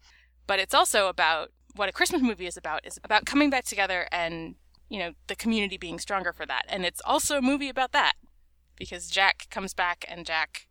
[0.45, 4.07] But it's also about what a Christmas movie is about is about coming back together
[4.11, 4.55] and
[4.93, 8.13] you know the community being stronger for that, and it's also a movie about that
[8.77, 10.67] because Jack comes back and Jack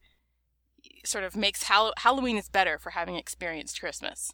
[1.04, 4.32] sort of makes Hall- Halloween is better for having experienced Christmas.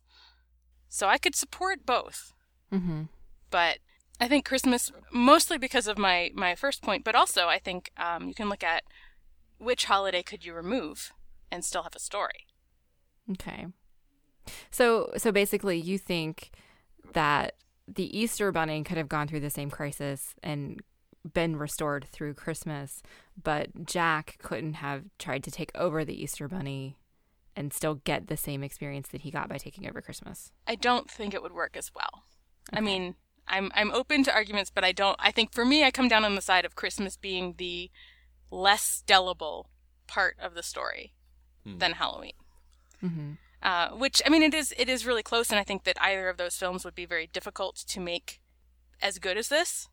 [0.89, 2.33] So I could support both.
[2.73, 3.05] Mm-hmm.
[3.51, 3.79] But
[4.21, 8.29] I think Christmas, mostly because of my, my first point, but also I think um,
[8.29, 8.83] you can look at
[9.59, 11.13] which holiday could you remove
[11.51, 12.47] and still have a story.
[13.33, 13.67] Okay.
[14.71, 16.51] So so basically you think
[17.13, 17.55] that
[17.95, 20.81] the Easter bunny could have gone through the same crisis and
[21.33, 23.03] been restored through Christmas,
[23.43, 26.97] but Jack couldn't have tried to take over the Easter bunny
[27.57, 30.53] and still get the same experience that he got by taking over Christmas.
[30.67, 32.25] I don't think it would work as well.
[32.73, 33.15] I mean,
[33.49, 35.17] I'm I'm open to arguments, but I don't.
[35.19, 37.91] I think for me, I come down on the side of Christmas being the
[38.51, 39.71] less delible
[40.07, 41.13] part of the story
[41.65, 41.79] Hmm.
[41.79, 42.33] than Halloween.
[43.03, 43.33] Mm-hmm.
[43.63, 46.29] Uh, which I mean, it is it is really close, and I think that either
[46.29, 48.41] of those films would be very difficult to make
[49.03, 49.89] as good as this.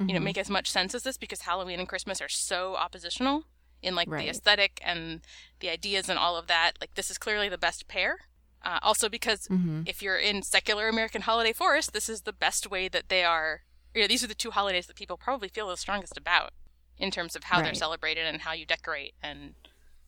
[0.00, 0.08] Mm-hmm.
[0.08, 3.44] You know, make as much sense as this because Halloween and Christmas are so oppositional
[3.82, 4.22] in like Right.
[4.24, 5.20] the aesthetic and
[5.60, 6.72] the ideas and all of that.
[6.80, 8.20] Like this is clearly the best pair.
[8.64, 9.82] Uh, also because Mm-hmm.
[9.86, 13.62] if you're in secular American holiday forest, this is the best way that they are.
[13.94, 16.52] You know, these are the two holidays that people probably feel the strongest about
[16.96, 19.54] in terms of how they're celebrated and how you decorate and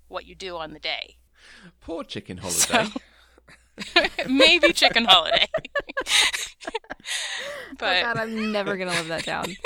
[0.09, 1.19] what you do on the day.
[1.81, 2.91] Poor chicken holiday.
[4.29, 5.47] Maybe chicken holiday.
[6.07, 6.71] oh
[7.79, 9.45] but God, I'm never gonna live that down.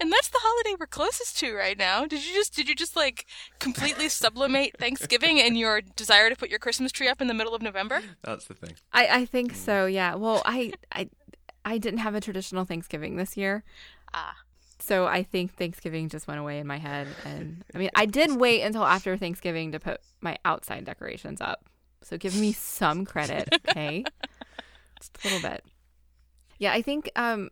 [0.00, 2.04] and that's the holiday we're closest to right now.
[2.04, 3.26] Did you just did you just like
[3.58, 7.54] completely sublimate Thanksgiving and your desire to put your Christmas tree up in the middle
[7.54, 8.02] of November?
[8.22, 8.74] That's the thing.
[8.92, 10.14] I, I think so, yeah.
[10.14, 11.08] Well, I, I
[11.64, 13.64] I didn't have a traditional Thanksgiving this year.
[14.12, 14.36] Ah.
[14.82, 18.34] So I think Thanksgiving just went away in my head and I mean, I did
[18.36, 21.64] wait until after Thanksgiving to put my outside decorations up.
[22.02, 24.04] So give me some credit, okay?
[25.00, 25.64] just a little bit.
[26.58, 27.50] Yeah, I think um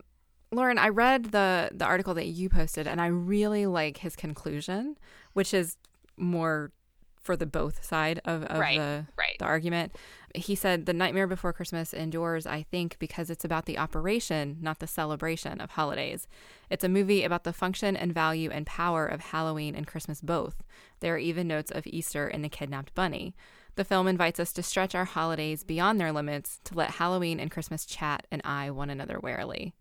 [0.51, 4.97] Lauren, I read the the article that you posted and I really like his conclusion,
[5.31, 5.77] which is
[6.17, 6.73] more
[7.21, 9.37] for the both side of, of Right, the right.
[9.39, 9.95] the argument.
[10.33, 14.79] He said the Nightmare Before Christmas endures, I think, because it's about the operation, not
[14.79, 16.27] the celebration of holidays.
[16.69, 20.63] It's a movie about the function and value and power of Halloween and Christmas both.
[21.01, 23.35] There are even notes of Easter in the kidnapped bunny.
[23.75, 27.51] The film invites us to stretch our holidays beyond their limits, to let Halloween and
[27.51, 29.73] Christmas chat and eye one another warily.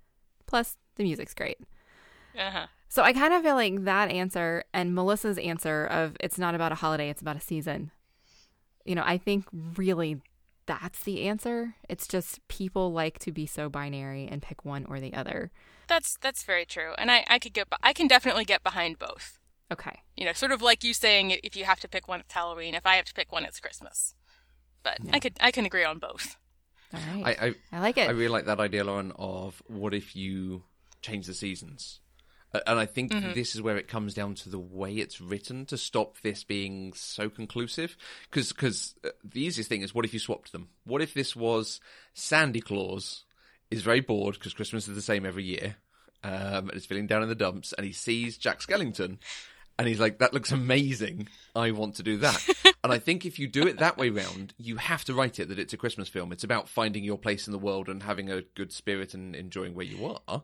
[0.46, 1.59] Plus, the music's great.
[2.38, 2.66] Uh-huh.
[2.90, 6.72] So I kind of feel like that answer and Melissa's answer of it's not about
[6.72, 7.92] a holiday, it's about a season.
[8.85, 10.20] You know, I think really
[10.66, 11.76] that's the answer.
[11.88, 15.53] It's just people like to be so binary and pick one or the other.
[15.87, 16.94] That's that's very true.
[16.98, 19.38] And I, I could get I can definitely get behind both.
[19.70, 20.00] Okay.
[20.16, 22.74] You know, sort of like you saying if you have to pick one it's Halloween,
[22.74, 24.16] if I have to pick one it's Christmas.
[24.83, 26.37] But I could I can agree on both.
[26.92, 27.38] All right.
[27.40, 28.09] I, I I, like it.
[28.09, 30.64] I really like that idea, Lauren, of what if you
[31.03, 32.00] change the seasons?
[32.53, 35.67] Uh, And I think this is where it comes down to the way it's written
[35.67, 37.97] to stop this being so conclusive.
[38.31, 40.69] Because the easiest thing is, what if you swapped them?
[40.85, 41.81] What if this was
[42.15, 43.25] Sandy Claws
[43.71, 45.77] is very bored because Christmas is the same every year,
[46.25, 49.19] um, and is feeling down in the dumps, and he sees Jack Skellington,
[49.79, 51.29] and he's like, "That looks amazing.
[51.55, 52.45] I want to do that."
[52.83, 55.49] and I think if you do it that way round, you have to write it
[55.49, 56.33] that it's a Christmas film.
[56.33, 59.75] It's about finding your place in the world and having a good spirit and enjoying
[59.75, 60.43] where you are.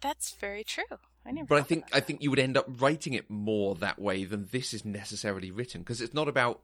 [0.00, 0.98] That's very true.
[1.24, 3.98] I never But I think I think you would end up writing it more that
[3.98, 6.60] way than this is necessarily written because it's not about.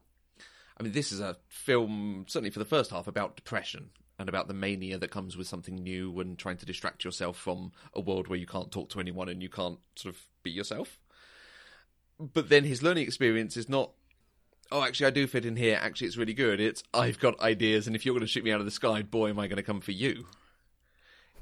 [0.79, 3.89] I mean, this is a film certainly for the first half about depression
[4.19, 7.71] and about the mania that comes with something new and trying to distract yourself from
[7.93, 10.99] a world where you can't talk to anyone and you can't sort of be yourself.
[12.19, 13.91] But then his learning experience is not.
[14.71, 15.79] Oh, actually, I do fit in here.
[15.81, 16.59] Actually, it's really good.
[16.59, 19.01] It's I've got ideas, and if you're going to shoot me out of the sky,
[19.01, 20.25] boy, am I going to come for you.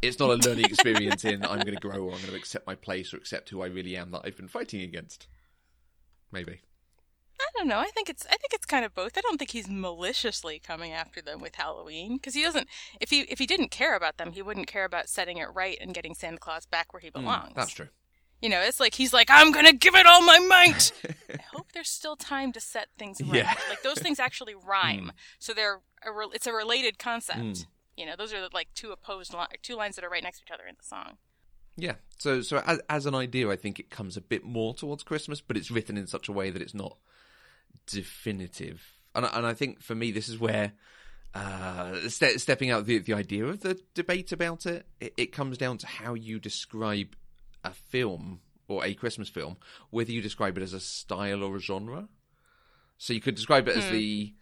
[0.08, 2.68] It's not a learning experience in I'm going to grow or I'm going to accept
[2.68, 5.28] my place or accept who I really am that I've been fighting against.
[6.32, 6.62] Maybe.
[7.40, 7.80] I don't know.
[7.80, 9.18] I think it's I think it's kind of both.
[9.18, 12.68] I don't think he's maliciously coming after them with Halloween because he doesn't.
[13.02, 15.78] If he if he didn't care about them, he wouldn't care about setting it right
[15.82, 17.54] and getting Santa Claus back where he hmm, belongs.
[17.56, 17.90] That's true.
[18.42, 20.92] You know, it's like he's like, I'm gonna give it all my might.
[21.30, 23.36] I hope there's still time to set things right.
[23.36, 23.54] Yeah.
[23.70, 24.68] Like those things actually hmm.
[24.68, 27.40] rhyme, so they're a re- it's a related concept.
[27.40, 27.54] Hmm.
[27.98, 30.44] You know, those are like two opposed li- two lines that are right next to
[30.46, 31.18] each other in the song.
[31.78, 31.96] Yeah.
[32.20, 35.42] So, so as, as an idea, I think it comes a bit more towards Christmas,
[35.42, 36.98] but it's written in such a way that it's not
[37.88, 38.82] definitive.
[39.14, 40.74] And, I- and I think for me, this is where
[41.34, 45.58] uh, ste- stepping out the the idea of the debate about it, it, it comes
[45.58, 47.16] down to how you describe
[47.64, 49.58] a film or a Christmas film,
[49.90, 52.08] whether you describe it as a style or a genre.
[52.98, 54.34] So you could describe it as the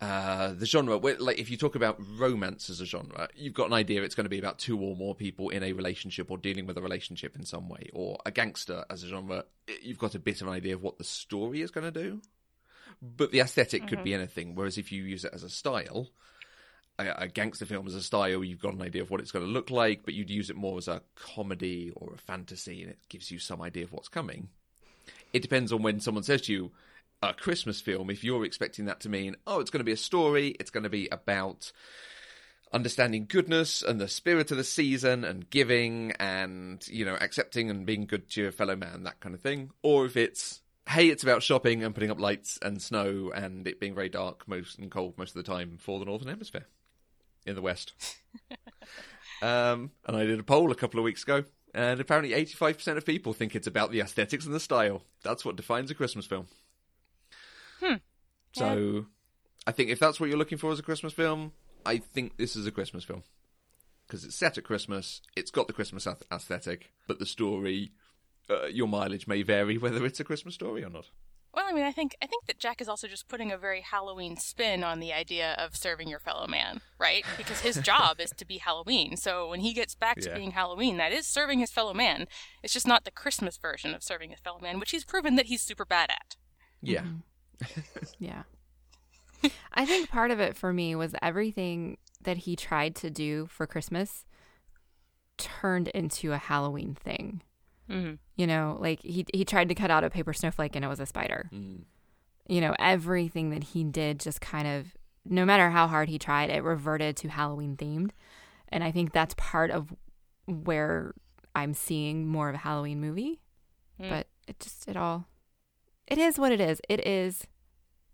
[0.00, 0.98] uh, the genre.
[0.98, 4.14] Where, like if you talk about romance as a genre, you've got an idea it's
[4.14, 6.82] going to be about two or more people in a relationship or dealing with a
[6.82, 7.90] relationship in some way.
[7.92, 9.44] Or a gangster as a genre,
[9.82, 12.20] you've got a bit of an idea of what the story is going to do.
[13.00, 14.54] but the esthetic could be anything.
[14.54, 16.08] Whereas if you use it as a style,
[16.98, 19.44] a, a gangster film as a style, you've got an idea of what it's going
[19.44, 22.90] to look like, but you'd use it more as a comedy or a fantasy, and
[22.90, 24.48] it gives you some idea of what's coming.
[25.32, 26.70] It depends on when someone says to you,
[27.22, 29.96] a Christmas film, if you're expecting that to mean, oh, it's going to be a
[29.96, 31.72] story, it's going to be about
[32.72, 37.86] understanding goodness and the spirit of the season and giving and, you know, accepting and
[37.86, 39.70] being good to your fellow man, that kind of thing.
[39.82, 43.80] Or if it's, hey, it's about shopping and putting up lights and snow and it
[43.80, 46.66] being very dark most and cold most of the time for the Northern Hemisphere
[47.46, 47.94] in the West.
[49.42, 51.44] um, and I did a poll a couple of weeks ago.
[51.74, 55.02] And apparently, 85% of people think it's about the aesthetics and the style.
[55.22, 56.46] That's what defines a Christmas film.
[58.52, 59.06] So,
[59.66, 61.52] I think if that's what you're looking for as a Christmas film,
[61.86, 63.22] I think this is a Christmas film
[64.06, 65.20] because it's set at Christmas.
[65.36, 67.92] It's got the Christmas ath- aesthetic, but the story,
[68.50, 71.06] uh, your mileage may vary whether it's a Christmas story or not.
[71.54, 73.80] Well, I mean, I think I think that Jack is also just putting a very
[73.80, 77.24] Halloween spin on the idea of serving your fellow man, right?
[77.36, 79.16] Because his job is to be Halloween.
[79.16, 80.36] So when he gets back to Yeah.
[80.36, 82.26] being Halloween, that is serving his fellow man.
[82.62, 85.46] It's just not the Christmas version of serving his fellow man, which he's proven that
[85.46, 86.36] he's super bad at.
[86.82, 87.04] Yeah,
[88.18, 88.42] Yeah.
[89.72, 93.66] I think part of it for me was everything that he tried to do for
[93.66, 94.24] Christmas
[95.36, 97.42] turned into a Halloween thing.
[97.88, 98.14] Mm-hmm.
[98.36, 101.00] You know, like he he tried to cut out a paper snowflake and it was
[101.00, 101.48] a spider.
[101.54, 101.82] Mm.
[102.46, 106.50] You know, everything that he did just kind of no matter how hard he tried,
[106.50, 108.10] it reverted to Halloween themed.
[108.68, 109.94] And I think that's part of
[110.46, 111.14] where
[111.54, 113.40] I'm seeing more of a Halloween movie.
[114.00, 114.10] Mm.
[114.10, 115.26] But it just it all
[116.08, 116.80] it is what it is.
[116.88, 117.46] It is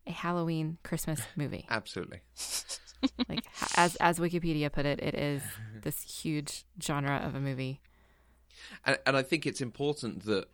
[0.06, 1.66] a Halloween Christmas movie.
[1.70, 2.20] absolutely.
[3.28, 3.44] Like
[3.76, 5.42] as as Wikipedia put it, it is
[5.82, 7.82] this huge genre of a movie.
[8.86, 10.48] And, and I think it's important that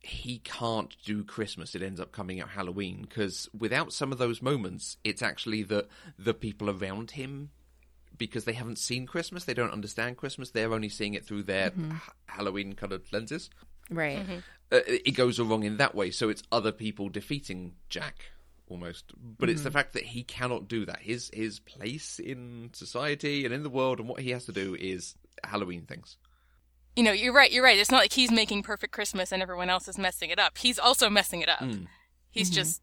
[0.00, 1.74] he can't do Christmas.
[1.74, 5.88] It ends up coming out Halloween because without some of those moments, it's actually that
[6.18, 7.50] the people around him,
[8.16, 10.50] because they haven't seen Christmas, they don't understand Christmas.
[10.50, 11.90] They're only seeing it through their mm-hmm.
[11.90, 13.50] ha- Halloween-colored lenses.
[13.90, 14.18] Right.
[14.18, 14.38] Mm-hmm.
[14.72, 16.10] Uh, it goes wrong in that way.
[16.10, 18.24] So it's other people defeating Jack
[18.68, 19.78] almost, but it's the mm-hmm.
[19.78, 21.00] fact that he cannot do that.
[21.00, 24.76] His his place in society and in the world and what he has to do
[24.78, 26.16] is Halloween things.
[26.96, 27.52] You know, you're right.
[27.52, 27.78] You're right.
[27.78, 30.58] It's not like he's making perfect Christmas and everyone else is messing it up.
[30.58, 31.60] He's also messing it up.
[31.60, 31.84] Hmm.
[32.30, 32.56] He's mm-hmm.
[32.56, 32.82] just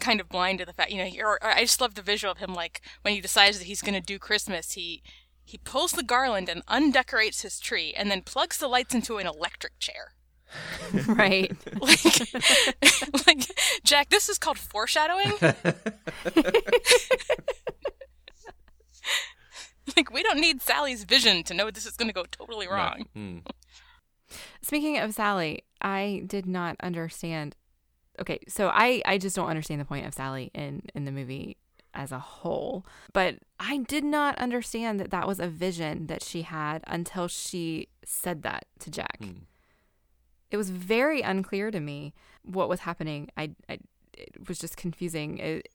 [0.00, 0.90] kind of blind to the fact.
[0.90, 2.54] You know, or, or I just love the visual of him.
[2.54, 5.02] Like when he decides that he's going to do Christmas, he
[5.44, 9.26] he pulls the garland and undecorates his tree, and then plugs the lights into an
[9.26, 10.14] electric chair.
[11.08, 11.52] Right.
[11.80, 13.46] Like, like
[13.84, 15.32] Jack, this is called foreshadowing.
[19.96, 23.06] like we don't need Sally's vision to know this is going to go totally wrong.
[23.16, 23.42] Mm.
[24.62, 27.56] Speaking of Sally, I did not understand.
[28.20, 31.56] Okay, so I I just don't understand the point of Sally in in the movie
[31.94, 32.86] as a whole.
[33.12, 37.88] But I did not understand that that was a vision that she had until she
[38.04, 39.18] said that to Jack.
[40.52, 42.12] It was very unclear to me
[42.44, 43.30] what was happening.
[43.36, 43.78] I, I
[44.12, 45.38] it was just confusing.
[45.38, 45.68] It,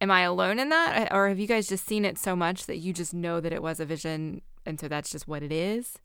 [0.00, 2.78] am I alone in that, or have you guys just seen it so much that
[2.78, 5.98] you just know that it was a vision, and so that's just what it is?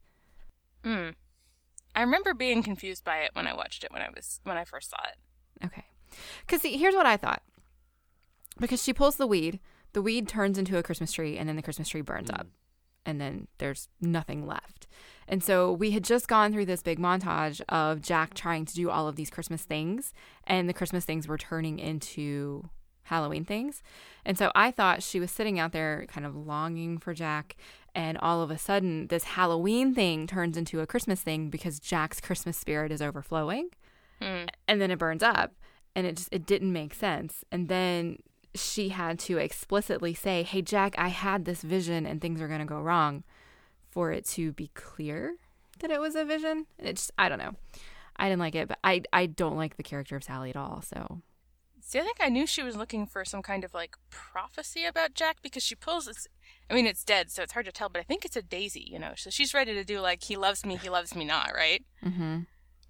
[0.84, 1.14] Mm.
[1.96, 4.66] I remember being confused by it when I watched it when I was when I
[4.66, 5.66] first saw it.
[5.66, 5.86] Okay.
[6.42, 7.44] Because see, here's what I thought.
[8.60, 9.60] Because she pulls the weed,
[9.94, 12.48] the weed turns into a Christmas tree, and then the Christmas tree burns up,
[13.06, 14.88] and then there's nothing left.
[15.28, 18.90] And so we had just gone through this big montage of Jack trying to do
[18.90, 20.14] all of these Christmas things,
[20.46, 22.70] and the Christmas things were turning into
[23.04, 23.82] Halloween things.
[24.24, 27.56] And so I thought she was sitting out there kind of longing for Jack,
[27.96, 32.20] and all of a sudden, this Halloween thing turns into a Christmas thing because Jack's
[32.20, 33.70] Christmas spirit is overflowing
[34.22, 34.46] Hmm.
[34.68, 35.52] and then it burns up
[35.94, 38.20] and it just it didn't make sense and then
[38.58, 42.60] she had to explicitly say hey jack i had this vision and things are going
[42.60, 43.24] to go wrong
[43.90, 45.36] for it to be clear
[45.80, 47.54] that it was a vision and it just i don't know
[48.18, 50.82] i didn't like it but i i don't like the character of sally at all
[50.82, 51.22] so
[51.88, 55.14] See, I think I knew she was looking for some kind of like prophecy about
[55.14, 56.28] Jack because she pulls this.
[56.68, 58.88] I mean, it's dead, so it's hard to tell, but I think it's a daisy,
[58.92, 59.12] you know.
[59.16, 61.86] So she's ready to do like he loves me, he loves me not, right?
[62.04, 62.40] mm-hmm.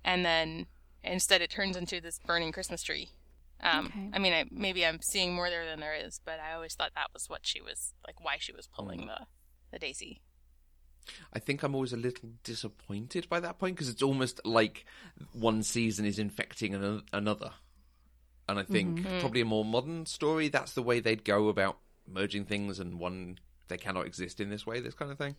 [0.06, 0.68] And then
[1.04, 3.10] instead, it turns into this burning Christmas tree.
[3.62, 4.10] Um, Okay.
[4.14, 6.92] I mean, I, maybe I'm seeing more there than there is, but I always thought
[6.96, 9.08] that was what she was like, why she was pulling mm.
[9.08, 9.26] the
[9.72, 10.22] the daisy.
[11.34, 14.86] I think I'm always a little disappointed by that point because it's almost like
[15.34, 17.52] one season is infecting ano- another.
[18.48, 19.14] And I think mm-hmm.
[19.14, 19.20] hmm.
[19.20, 21.78] probably a more modern story, that's the way they'd go about
[22.08, 25.36] merging things and one, they cannot exist in this way, this kind of thing.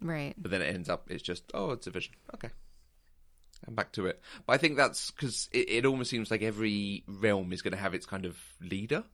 [0.00, 2.14] right But then it ends up, it's just, oh, it's a vision.
[2.34, 2.48] Okay.
[3.66, 4.20] And back to it.
[4.46, 7.78] But I think that's because it, it almost seems like every realm is going to
[7.78, 9.04] have its kind of leader,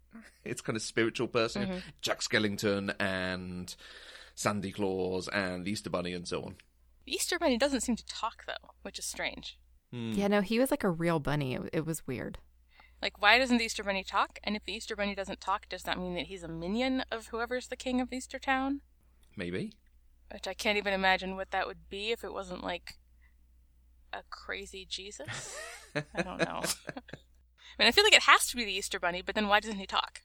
[0.44, 1.66] its kind of spiritual person.
[1.66, 1.78] Mm-hmm.
[2.02, 3.74] Jack Skellington and
[4.34, 6.56] Sandy Claws and the Easter Bunny and so on.
[7.06, 9.58] The Easter Bunny doesn't seem to talk though, which is strange.
[9.92, 10.12] Hmm.
[10.12, 11.54] Yeah, no, he was like a real bunny.
[11.54, 12.38] It, it was weird.
[13.02, 14.38] Like, why doesn't the Easter Bunny talk?
[14.44, 17.26] And if the Easter Bunny doesn't talk, does that mean that he's a minion of
[17.26, 18.80] whoever's the king of Easter Town?
[19.36, 19.72] Maybe.
[20.32, 22.96] Which I can't even imagine what that would be if it wasn't like
[24.14, 25.56] a crazy Jesus.
[26.14, 26.62] I don't know.
[26.64, 29.60] I mean, I feel like it has to be the Easter Bunny, but then why
[29.60, 30.22] doesn't he talk?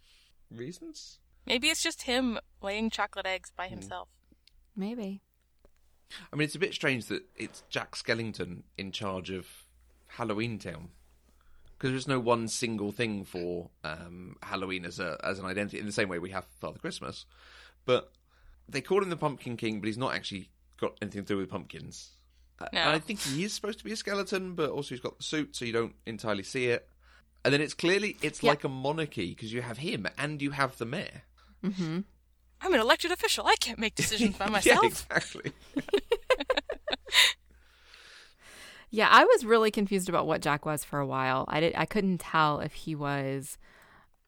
[0.51, 1.19] Reasons?
[1.45, 4.09] Maybe it's just him laying chocolate eggs by himself.
[4.75, 5.21] Maybe.
[6.31, 9.47] I mean, it's a bit strange that it's Jack Skellington in charge of
[10.07, 10.89] Halloween Town.
[11.77, 15.85] Because there's no one single thing for um, Halloween as a as an identity in
[15.85, 17.25] the same way we have Father Christmas,
[17.85, 18.11] but
[18.67, 21.49] they call him the Pumpkin King, but he's not actually got anything to do with
[21.49, 22.11] pumpkins.
[22.73, 22.79] No.
[22.79, 25.23] And I think he is supposed to be a skeleton, but also he's got the
[25.23, 26.87] suit, so you don't entirely see it.
[27.45, 28.51] And then it's clearly it's Yeah.
[28.51, 31.23] like a monarchy because you have him and you have the mayor.
[31.63, 31.99] Mm-hmm.
[32.61, 33.45] I'm an elected official.
[33.47, 34.65] I can't make decisions by myself.
[34.83, 35.35] yeah, myself.
[35.35, 35.51] exactly.
[38.91, 41.45] Yeah, I was really confused about what Jack was for a while.
[41.47, 41.73] I did.
[41.75, 43.59] I couldn't tell if he was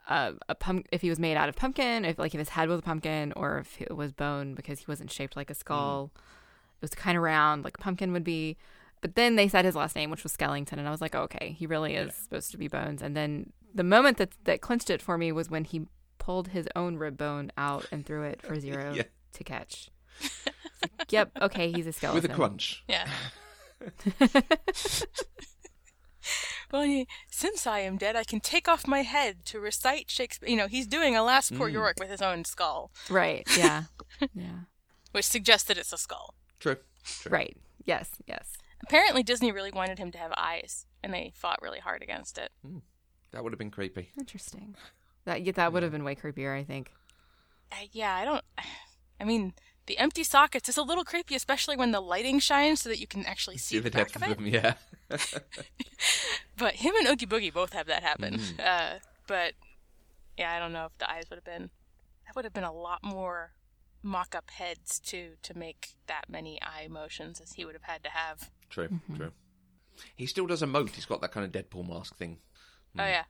[0.07, 2.69] uh, a pump, if he was made out of pumpkin, if like if his head
[2.69, 6.11] was a pumpkin, or if it was bone because he wasn't shaped like a skull.
[6.81, 8.57] It was kind of round, like a pumpkin would be.
[9.01, 11.21] But then they said his last name, which was Skellington, and I was like, oh,
[11.23, 13.01] okay, he really is supposed to be Bones.
[13.01, 15.87] And then the moment that that clinched it for me was when he
[16.19, 19.03] pulled his own rib bone out and threw it for Zero Yeah.
[19.33, 19.89] to catch.
[20.99, 22.21] Like, yep, okay, he's a skeleton.
[22.21, 22.83] With a crunch.
[22.87, 23.07] Yeah.
[26.71, 30.49] well, he, since I am dead, I can take off my head to recite Shakespeare.
[30.49, 31.73] You know, he's doing a last poor mm.
[31.73, 33.47] Yorick with his own skull, Right.
[33.57, 33.83] Yeah.
[34.33, 34.59] yeah.
[35.11, 36.35] which suggests that it's a skull.
[36.61, 36.77] True.
[37.03, 37.31] True.
[37.31, 37.57] Right.
[37.83, 38.11] Yes.
[38.27, 38.53] Yes.
[38.83, 42.51] Apparently, Disney really wanted him to have eyes, and they fought really hard against it.
[43.31, 44.09] That would have been creepy.
[44.17, 44.75] Interesting.
[45.25, 46.91] That yeah, that would have been way creepier, I think.
[47.71, 48.43] Uh, yeah, I don't.
[49.19, 49.53] I mean,
[49.85, 53.05] the empty sockets is a little creepy, especially when the lighting shines so that you
[53.07, 54.37] can actually see See the, the back depth of of it.
[54.37, 54.73] them, yeah.
[56.57, 58.39] But him and Oogie Boogie both have that happen.
[58.63, 59.53] Uh, but
[60.37, 61.69] yeah, I don't know if the eyes would have been.
[62.25, 63.51] That would have been a lot more
[64.03, 68.09] mock-up heads too to make that many eye motions as he would have had to
[68.09, 68.49] have.
[68.69, 69.15] True, Mm-hmm.
[69.15, 69.31] true.
[70.15, 70.91] He still does emote.
[70.91, 72.37] He's got that kind of Deadpool mask thing.
[72.97, 73.23] Oh yeah,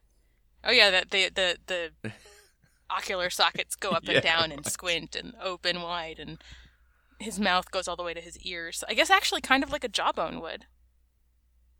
[0.63, 0.89] oh yeah.
[0.91, 1.91] That the the the
[2.89, 6.37] ocular sockets go up Yeah, and down and squint and open wide, and
[7.19, 8.83] his mouth goes all the way to his ears.
[8.87, 10.65] I guess actually kind of like a jawbone would.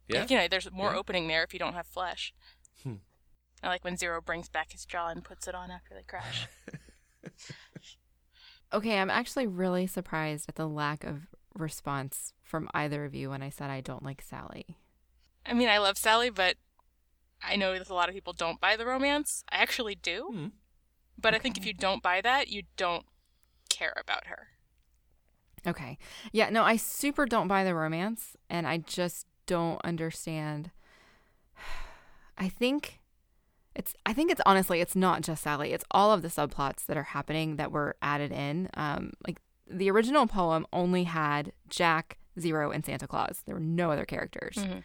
[0.07, 0.21] Yeah.
[0.21, 0.97] Like, you know, there's more Yeah.
[0.97, 2.33] opening there if you don't have flesh.
[2.83, 2.95] Hmm.
[3.63, 6.47] I like when Zero brings back his jaw and puts it on after they crash.
[8.73, 13.41] Okay, I'm actually really surprised at the lack of response from either of you when
[13.41, 14.77] I said I don't like Sally.
[15.45, 16.55] I mean, I love Sally, but
[17.43, 19.43] I know that a lot of people don't buy the romance.
[19.51, 20.29] I actually do.
[20.31, 20.47] Hmm.
[21.17, 23.05] But I think if you don't buy that, you don't
[23.69, 24.47] care about her.
[25.67, 25.97] Okay.
[26.31, 30.71] Yeah, no, I super don't buy the romance and I just don't understand.
[32.37, 33.00] I think
[33.75, 35.73] it's I think it's honestly it's not just Sally.
[35.73, 38.69] It's all of the subplots that are happening that were added in.
[38.75, 43.43] Um like the original poem only had Jack, Zero and Santa Claus.
[43.45, 44.57] There were no other characters.
[44.57, 44.83] Mhm.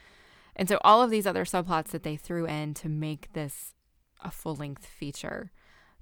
[0.54, 3.74] And so all of these other subplots that they threw in to make this
[4.22, 5.50] a full-length feature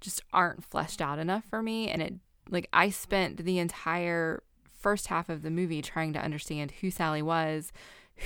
[0.00, 2.14] just aren't fleshed out enough for me and it
[2.50, 4.42] like I spent the entire
[4.78, 7.72] first half of the movie trying to understand who Sally was,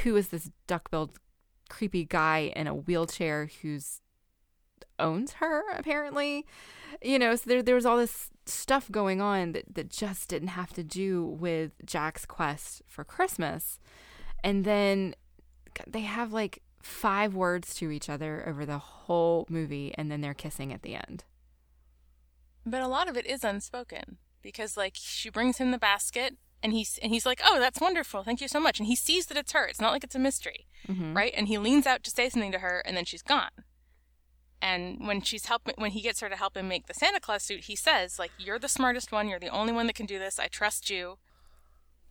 [0.03, 1.19] who is this duck-billed
[1.69, 4.01] creepy guy in a wheelchair who's
[4.99, 6.47] owns her apparently.
[7.03, 10.49] You know, so there there was all this stuff going on that that just didn't
[10.49, 13.79] have to do with Jack's quest for Christmas.
[14.43, 15.15] And then
[15.87, 20.35] they have like five words to each other over the whole movie and then they're
[20.35, 21.25] kissing at the end.
[22.65, 26.73] But a lot of it is unspoken because, like, she brings him the basket, and
[26.73, 29.37] he's and he's like, "Oh, that's wonderful, thank you so much." And he sees that
[29.39, 29.67] it's her.
[29.67, 31.15] It's not like it's a mystery, Mhm.
[31.17, 31.33] right?
[31.37, 33.51] And he leans out to say something to her, and then she's gone.
[34.61, 37.43] And when she's helping, when he gets her to help him make the Santa Claus
[37.43, 39.29] suit, he says, "Like, you're the smartest one.
[39.29, 40.39] You're the only one that can do this.
[40.39, 41.19] I trust you."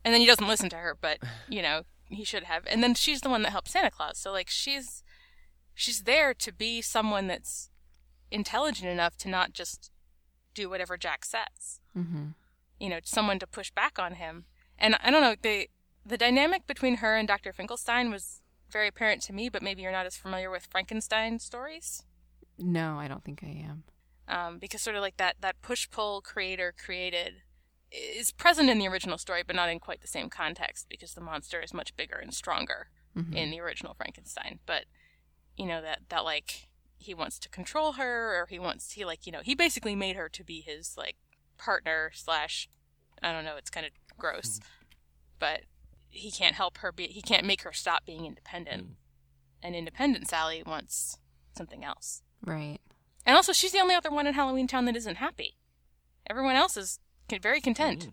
[0.06, 1.20] And then he doesn't listen to her, but
[1.50, 2.64] you know he should have.
[2.68, 4.18] And then she's the one that helps Santa Claus.
[4.18, 5.04] So like she's
[5.74, 7.70] she's there to be someone that's
[8.32, 9.91] intelligent enough to not just
[10.54, 11.80] do whatever Jack says.
[11.98, 12.28] Mm-hmm.
[12.80, 14.45] You know, someone to push back on him.
[14.80, 15.70] And I don't know, the
[16.06, 17.52] the dynamic between her and Dr.
[17.52, 18.41] Finkelstein was
[18.72, 22.04] very apparent to me, but maybe you're not as familiar with Frankenstein stories.
[22.58, 23.84] No, I don't think I am.
[24.28, 27.36] Um, because sort of like that that push pull creator created
[27.91, 31.22] is present in the original story, but not in quite the same context because the
[31.22, 33.34] monster is much bigger and stronger mm-hmm.
[33.34, 34.60] in the original Frankenstein.
[34.66, 34.86] But
[35.55, 39.26] you know that that like he wants to control her, or he wants he like
[39.26, 41.16] you know he basically made her to be his like
[41.58, 42.70] partner slash
[43.22, 43.55] I don't know.
[43.58, 44.68] It's kind of gross, mm-hmm.
[45.39, 45.62] but
[46.10, 47.08] he can't help her be.
[47.08, 48.84] He can't make her stop being independent.
[48.84, 48.93] Mm.
[49.64, 51.18] And independent Sally wants
[51.55, 52.22] something else.
[52.46, 52.80] Right.
[53.26, 55.58] And also, she's the only other one in Halloween Town that isn't happy.
[56.30, 57.00] Everyone else is
[57.42, 58.10] very content.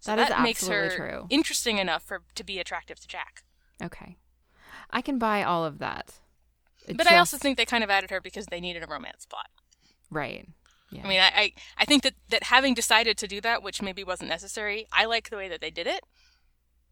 [0.00, 1.26] So That is makes her true.
[1.30, 3.42] interesting enough for to be attractive to Jack.
[3.82, 4.16] Okay.
[4.90, 6.20] I can buy all of that.
[6.86, 9.24] It But I also think they kind of added her because they needed a romance
[9.26, 9.48] plot.
[10.10, 10.46] right.
[10.90, 11.02] Yeah.
[11.04, 14.04] I mean, I, I, I think that, that having decided to do that, which maybe
[14.04, 16.04] wasn't necessary, I like the way that they did it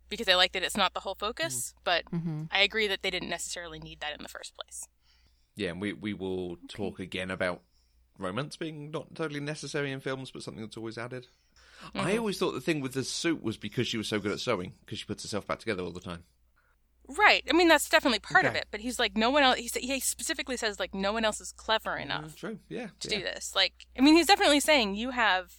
[0.09, 1.73] because I like that it's not the whole focus.
[1.85, 2.49] But Mhm.
[2.51, 4.89] I agree that they didn't necessarily need that in the first place.
[5.57, 7.62] Yeah, and we we will talk again about
[8.18, 11.26] romance being not totally necessary in films, but something that's always added.
[11.94, 14.38] I always thought the thing with the suit was because she was so good at
[14.38, 16.22] sewing, because she puts herself back together all the time.
[17.09, 17.42] Right.
[17.50, 18.66] I mean, that's definitely part of it.
[18.70, 19.59] But he's like, no one else.
[19.59, 22.26] He, sa- he specifically says like, no one else is clever enough.
[22.26, 22.59] Mm, true.
[22.68, 22.86] Yeah.
[23.00, 23.18] to yeah.
[23.18, 23.57] do this.
[23.57, 25.55] Like, I mean, he's definitely saying you have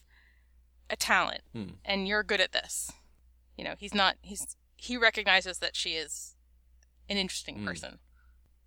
[0.89, 1.71] a talent Hmm.
[1.83, 2.89] and you're good at this.
[3.57, 4.15] You know, he's not.
[4.21, 6.35] He's he recognizes that she is
[7.09, 7.65] an interesting Hmm.
[7.67, 7.99] person.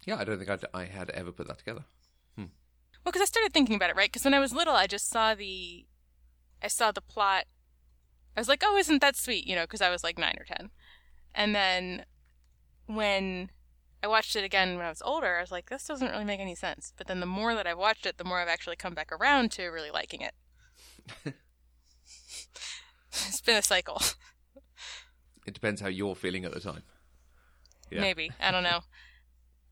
[0.07, 1.85] Yeah, I don't think I'd, I had ever put that together.
[2.37, 2.45] Hmm.
[3.05, 4.11] Well, because I started thinking about it, right?
[4.11, 5.85] Because when I was little, I just saw the,
[6.63, 7.45] I saw the plot.
[8.37, 9.47] I was like, oh, isn't that sweet?
[9.47, 10.71] You know, because I was like nine or ten,
[11.35, 12.05] and then
[12.87, 13.51] when
[14.03, 16.41] I watched it again when I was older, I was like, this doesn't really make
[16.41, 16.93] any sense.
[16.97, 19.51] But then the more that I've watched it, the more I've actually come back around
[19.53, 20.35] to really liking it.
[23.11, 24.01] it's been a cycle.
[25.47, 26.83] It depends how you're feeling at the time.
[27.91, 28.01] Yeah.
[28.01, 28.81] Maybe I don't know.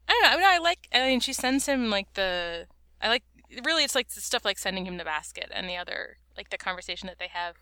[0.08, 0.28] I don't know.
[0.28, 0.88] I mean, I like.
[0.92, 2.66] I mean, she sends him like the.
[3.00, 3.22] I like.
[3.64, 6.58] Really, it's like the stuff like sending him the basket and the other like the
[6.58, 7.54] conversation that they have,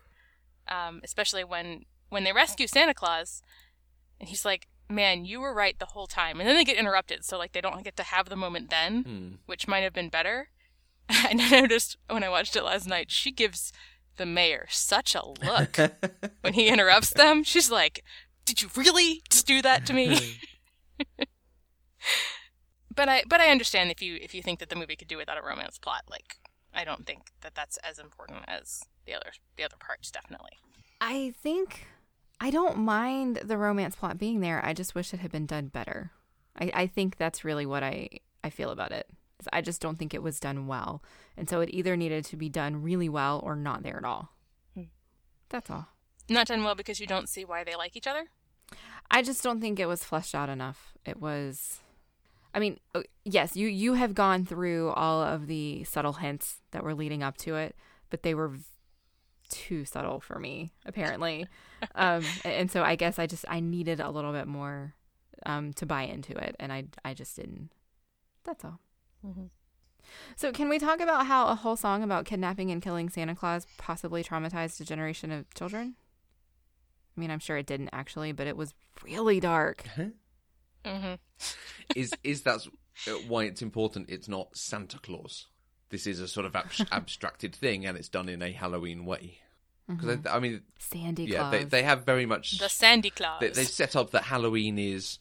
[0.67, 3.41] um, especially when when they rescue Santa Claus,
[4.19, 7.23] and he's like, "Man, you were right the whole time," and then they get interrupted,
[7.23, 9.29] so like they don't get to have the moment then, Hmm.
[9.45, 10.49] which might have been better.
[11.29, 13.71] And I noticed when I watched it last night, she gives
[14.17, 15.77] the mayor such a look
[16.41, 17.43] when he interrupts them.
[17.43, 18.03] She's like,
[18.45, 20.37] "Did you really just do that to me?"
[22.95, 25.17] but I but I understand if you if you think that the movie could do
[25.17, 26.03] without a romance plot.
[26.09, 26.37] Like,
[26.73, 30.11] I don't think that that's as important as the other the other parts.
[30.11, 30.51] Definitely.
[31.01, 31.87] I think
[32.39, 34.63] I don't mind the romance plot being there.
[34.63, 36.11] I just wish it had been done better.
[36.59, 38.09] I, I think that's really what I,
[38.43, 39.07] I feel about it.
[39.51, 41.01] I just don't think it was done well.
[41.35, 44.29] And so it either needed to be done really well or not there at all.
[44.73, 44.83] Hmm.
[45.49, 45.87] That's all.
[46.29, 48.27] Not done well because you don't see why they like each other.
[49.11, 50.93] I just don't think it was fleshed out enough.
[51.05, 51.79] It was
[52.53, 52.79] I mean,
[53.25, 57.37] yes, you you have gone through all of the subtle hints that were leading up
[57.37, 57.75] to it,
[58.09, 58.63] but they were v-
[59.49, 61.47] too subtle for me apparently.
[61.95, 64.95] um and so I guess I just I needed a little bit more
[65.45, 67.69] um to buy into it and I I just didn't.
[68.43, 68.79] That's all.
[69.25, 69.49] Mhm.
[70.35, 73.65] So can we talk about how a whole song about kidnapping and killing Santa Claus
[73.77, 75.95] possibly traumatized a generation of children?
[77.15, 78.73] I mean, I'm sure it didn't actually, but it was
[79.03, 79.83] really dark.
[80.85, 81.13] Mm-hmm.
[81.95, 82.59] is is that
[83.27, 84.09] why it's important?
[84.09, 85.47] It's not Santa Claus.
[85.89, 89.39] This is a sort of ab- abstracted thing, and it's done in a Halloween way.
[89.87, 91.51] Because I, I mean, Sandy yeah, Claws.
[91.51, 93.41] they they have very much The Sandy Claws.
[93.41, 95.19] they, they've set up that Halloween is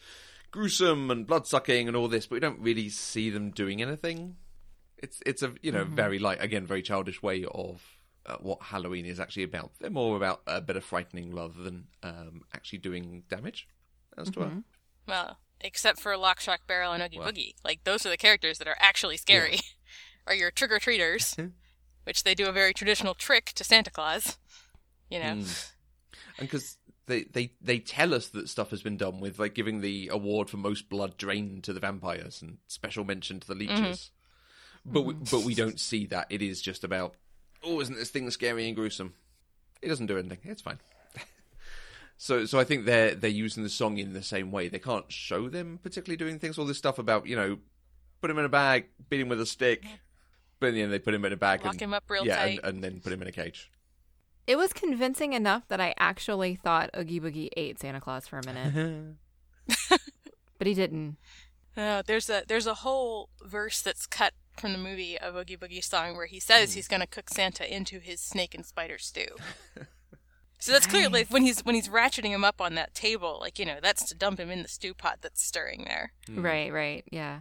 [0.50, 4.36] gruesome and blood sucking and all this, but we don't really see them doing anything.
[4.98, 7.82] It's it's a you know very light again very childish way of
[8.24, 9.72] uh, what Halloween is actually about.
[9.80, 13.66] They're more about a bit of frightening rather than um, actually doing damage.
[14.16, 14.58] As to Mm-hmm.
[15.08, 17.30] Well, except for Lock, Shock, Barrel, and Oogie Well.
[17.30, 17.54] Boogie.
[17.64, 19.60] Like, those are the characters that are actually scary.
[20.26, 21.36] or your trick or treaters,
[22.04, 24.38] which they do a very traditional trick to Santa Claus.
[25.10, 25.34] You know?
[25.34, 25.72] Mm.
[26.38, 29.80] and because they, they they tell us that stuff has been done with like giving
[29.80, 34.10] the award for most blood drained to the vampires and special mention to the leeches,
[34.86, 36.28] but we, but we don't see that.
[36.30, 37.16] It is just about
[37.62, 39.14] oh, isn't this thing scary and gruesome?
[39.82, 40.38] It doesn't do anything.
[40.44, 40.78] It's fine.
[42.22, 44.68] So so I think they're they're using the song in the same way.
[44.68, 46.56] They can't show them particularly doing things.
[46.56, 47.58] All this stuff about you know
[48.20, 49.84] put him in a bag, beat him with a stick,
[50.60, 52.24] but in the end they put him in a bag Lock and him up real
[52.24, 52.60] yeah, tight.
[52.62, 53.72] and, and then put him in a cage.
[54.46, 58.46] It was convincing enough that I actually thought Oogie Boogie ate Santa Claus for a
[58.46, 59.16] minute,
[60.58, 61.16] but he didn't.
[61.76, 65.82] Uh, there's a there's a whole verse that's cut from the movie of Oogie Boogie
[65.82, 69.26] song where he says he's gonna cook Santa into his snake and spider stew.
[70.62, 71.30] so that's clearly Nice.
[71.30, 74.14] when he's when he's ratcheting him up on that table, like you know, that's to
[74.14, 76.12] dump him in the stew pot that's stirring there.
[76.26, 76.42] Hmm.
[76.42, 77.40] Right, right, yeah.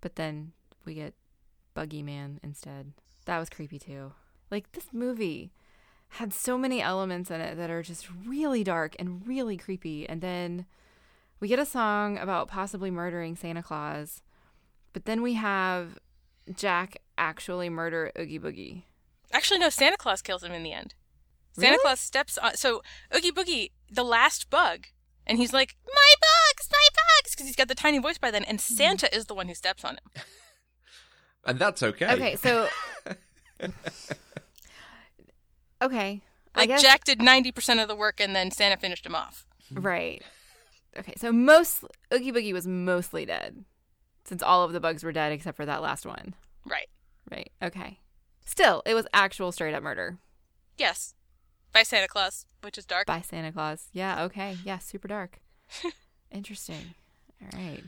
[0.00, 0.52] But then
[0.84, 1.14] we get
[1.74, 2.92] Buggy Man instead.
[3.24, 4.12] That was creepy too.
[4.50, 5.52] Like this movie
[6.12, 10.20] had so many elements in it that are just really dark and really creepy, and
[10.20, 10.66] then
[11.40, 14.22] We get a song about possibly murdering Santa Claus,
[14.92, 15.98] but then we have
[16.52, 18.82] Jack actually murder Oogie Boogie.
[19.32, 19.68] Actually, no.
[19.68, 20.94] Santa Claus kills him in the end.
[21.58, 21.82] Santa Really?
[21.82, 22.54] Claus steps on.
[22.56, 22.82] So
[23.14, 24.86] Oogie Boogie, the last bug,
[25.26, 28.44] and he's like, "My bugs, my bugs," because he's got the tiny voice by then,
[28.44, 28.74] and Mm-hmm.
[28.74, 30.22] Santa is the one who steps on him.
[31.44, 32.12] And that's okay.
[32.12, 32.68] Okay, so
[35.82, 36.20] okay,
[36.54, 39.14] I Like guess Jack did ninety percent of the work, and then Santa finished him
[39.14, 39.46] off.
[39.72, 40.22] right.
[40.98, 43.64] Okay, so most Oogie Boogie was mostly dead,
[44.24, 46.34] since all of the bugs were dead except for that last one.
[46.64, 46.88] Right.
[47.30, 47.50] Right.
[47.62, 47.98] Okay.
[48.44, 50.18] Still, it was actual straight up murder
[50.78, 51.14] Yes.
[51.72, 53.06] By Santa Claus, which is dark.
[53.06, 53.88] by Santa Claus.
[53.92, 54.24] Yeah.
[54.24, 54.56] Okay.
[54.64, 54.78] Yeah.
[54.78, 55.38] Super dark.
[56.32, 56.94] Interesting.
[57.42, 57.82] All right.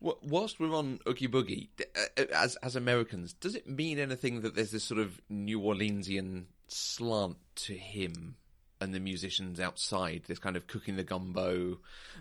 [0.00, 3.98] Wh- Whilst we're on Oogie Boogie, d- uh, uh, as as Americans, does it mean
[3.98, 8.36] anything that there's this sort of New Orleansian slant to him
[8.80, 10.22] and the musicians outside?
[10.26, 11.78] This kind of cooking the gumbo,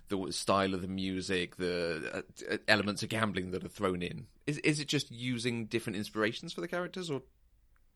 [0.10, 4.28] the style of the music, the uh, elements of gambling that are thrown in.
[4.47, 7.22] Is is it just using different inspirations for the characters, or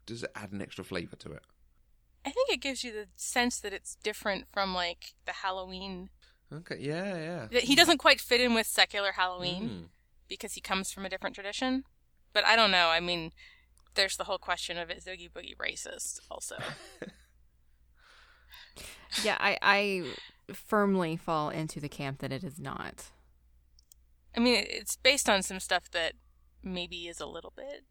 [0.06, 1.44] does it add an extra flavour to it?
[2.26, 6.10] I think it gives you the sense that it's different from like the Halloween.
[6.54, 7.48] Okay, yeah, yeah.
[7.52, 9.86] That he doesn't quite fit in with secular Halloween Mm.
[10.28, 11.84] because he comes from a different tradition.
[12.34, 12.90] But I don't know.
[12.90, 13.32] I mean,
[13.96, 16.20] there's the whole question of is Oogie Boogie racist?
[16.30, 16.58] Also,
[19.24, 19.38] Yeah.
[19.40, 20.14] I I
[20.54, 23.06] firmly fall into the camp that it is not.
[24.36, 26.14] I mean, it's based on some stuff that
[26.64, 27.84] maybe is a little bit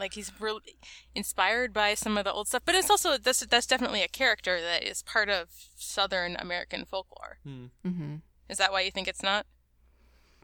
[0.00, 0.76] like he's really
[1.14, 4.60] inspired by some of the old stuff, but it's also that's that's definitely a character
[4.60, 7.38] that is part of Southern American folklore.
[7.46, 8.16] Mm-hmm.
[8.48, 9.46] Is that why you think it's not?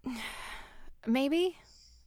[1.07, 1.59] Maybe.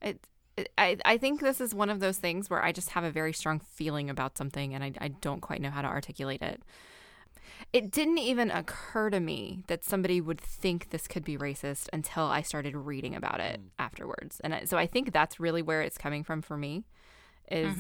[0.02, 0.26] It,
[0.56, 3.12] it, I, I think this is one of those things where I just have a
[3.12, 6.62] very strong feeling about something and I, I don't quite know how to articulate it.
[7.72, 12.24] It didn't even occur to me that somebody would think this could be racist until
[12.24, 14.40] I started reading about it afterwards.
[14.44, 16.86] And I, so I think that's really where it's coming from for me
[17.52, 17.78] is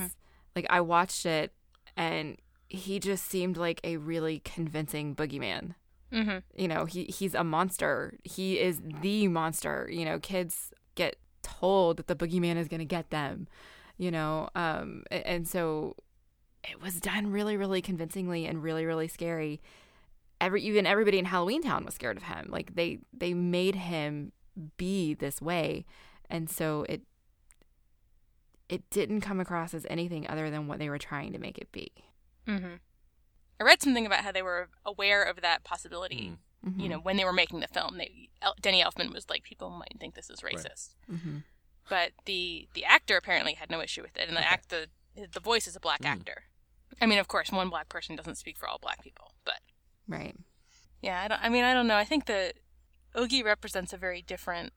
[0.56, 1.54] like I watched it
[1.96, 5.76] and he just seemed like a really convincing boogeyman.
[6.12, 6.38] Mm-hmm.
[6.60, 8.18] you know he he's a monster.
[8.24, 9.88] He is the monster.
[9.92, 13.48] You know kids get told that the boogeyman is going to get them
[13.98, 15.96] you know um and so
[16.64, 19.62] it was done really really convincingly and really really scary.
[20.42, 22.48] Every even everybody in halloween town was scared of him.
[22.50, 24.32] Like they they made him
[24.78, 25.86] be this way.
[26.30, 27.02] And so it
[28.70, 31.72] it didn't come across as anything other than what they were trying to make it
[31.72, 31.92] be
[32.48, 32.76] Mm-hmm.
[33.60, 36.38] I read something about how they were aware of that possibility.
[36.66, 36.80] Mhm.
[36.82, 39.70] You know, when they were making the film, they El- Danny Elfman was like, people
[39.70, 41.44] might think this is racist, Mhm.
[41.90, 44.88] but the the actor apparently had no issue with it, and the act the
[45.32, 46.44] the voice is a black actor.
[47.02, 49.60] I mean, of course, one black person doesn't speak for all black people, but
[50.08, 50.36] right
[51.02, 51.42] yeah, I don't.
[51.44, 51.96] I mean, I don't know.
[51.98, 52.56] I think that
[53.18, 54.74] Oogie represents a very different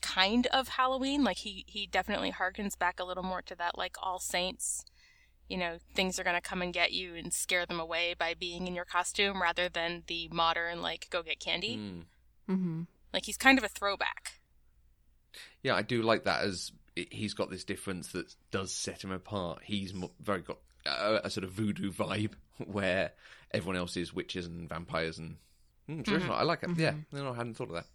[0.00, 1.24] kind of Halloween.
[1.24, 4.84] Like he he definitely harkens back a little more to that like All Saints.
[5.48, 8.66] You know, things are gonna come and get you and scare them away by being
[8.66, 11.76] in your costume, rather than the modern like go get candy.
[11.76, 12.02] Mm.
[12.48, 12.82] mm-hmm.
[13.12, 14.32] Like he's kind of a throwback.
[15.62, 19.60] Yeah, I do like that as he's got this difference that does set him apart.
[19.64, 22.32] He's very got a, a sort of voodoo vibe
[22.66, 23.12] where
[23.52, 25.36] everyone else is witches and vampires and
[25.88, 26.36] mm, traditional.
[26.36, 26.70] I like it.
[26.76, 27.86] Yeah, no, I hadn't thought of that.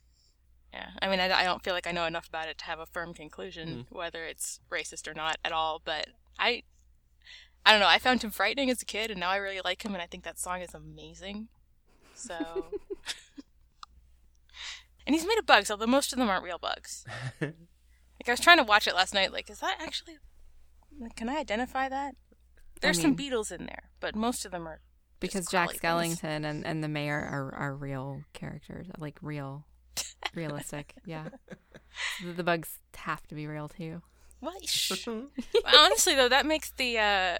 [0.73, 2.79] Yeah, I mean, I, I don't feel like I know enough about it to have
[2.79, 3.95] a firm conclusion mm-hmm.
[3.95, 5.81] whether it's racist or not at all.
[5.83, 6.07] But
[6.39, 6.63] I,
[7.65, 7.87] I don't know.
[7.87, 10.07] I found him frightening as a kid, and now I really like him, and I
[10.07, 11.49] think that song is amazing.
[12.15, 12.35] So,
[15.05, 17.05] and he's made of bugs, although most of them aren't real bugs.
[17.41, 17.53] like
[18.27, 19.31] I was trying to watch it last night.
[19.31, 20.17] Like, is that actually?
[20.99, 22.15] like, Can I identify that?
[22.81, 24.81] There's some mean- beetles in there, but most of them are
[25.23, 25.81] because Jack things.
[25.81, 29.65] Skellington and, and the mayor are, are real characters, like real,
[30.35, 30.93] realistic.
[31.05, 31.29] yeah,
[32.23, 34.01] the, the bugs have to be real too.
[34.39, 34.63] What?
[34.67, 35.07] Shh.
[35.65, 37.37] Honestly, though, that makes the uh,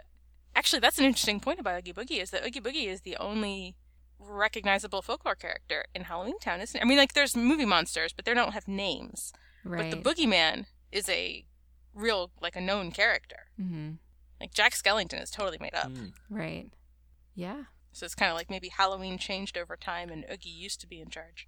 [0.55, 3.75] actually that's an interesting point about Oogie Boogie is that Oogie Boogie is the only
[4.19, 6.83] recognizable folklore character in Halloween Town, isn't it?
[6.83, 9.33] I mean, like there's movie monsters, but they don't have names.
[9.65, 9.91] Right.
[9.91, 11.45] But the Boogeyman is a
[11.93, 13.47] real, like a known character.
[13.57, 13.91] hmm
[14.39, 15.89] Like Jack Skellington is totally made up.
[15.91, 16.13] Mm.
[16.29, 16.69] Right.
[17.35, 17.63] Yeah.
[17.91, 20.99] So it's kind of like maybe Halloween changed over time, and Oogie used to be
[21.01, 21.47] in charge.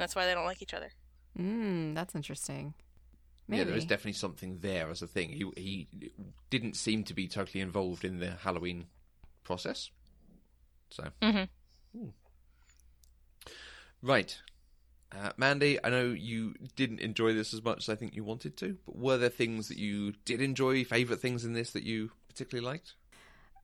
[0.00, 0.90] And that's why they don't like each other.
[1.38, 2.72] Mm, that's interesting.
[3.46, 3.58] Maybe.
[3.58, 5.28] Yeah, there is definitely something there as a thing.
[5.28, 5.88] He he
[6.48, 8.86] didn't seem to be totally involved in the Halloween
[9.44, 9.90] process.
[10.88, 12.08] So Mm-hmm.
[14.00, 14.38] right,
[15.12, 15.78] uh, Mandy.
[15.84, 18.96] I know you didn't enjoy this as much as I think you wanted to, but
[18.96, 20.82] were there things that you did enjoy?
[20.84, 22.94] Favorite things in this that you particularly liked?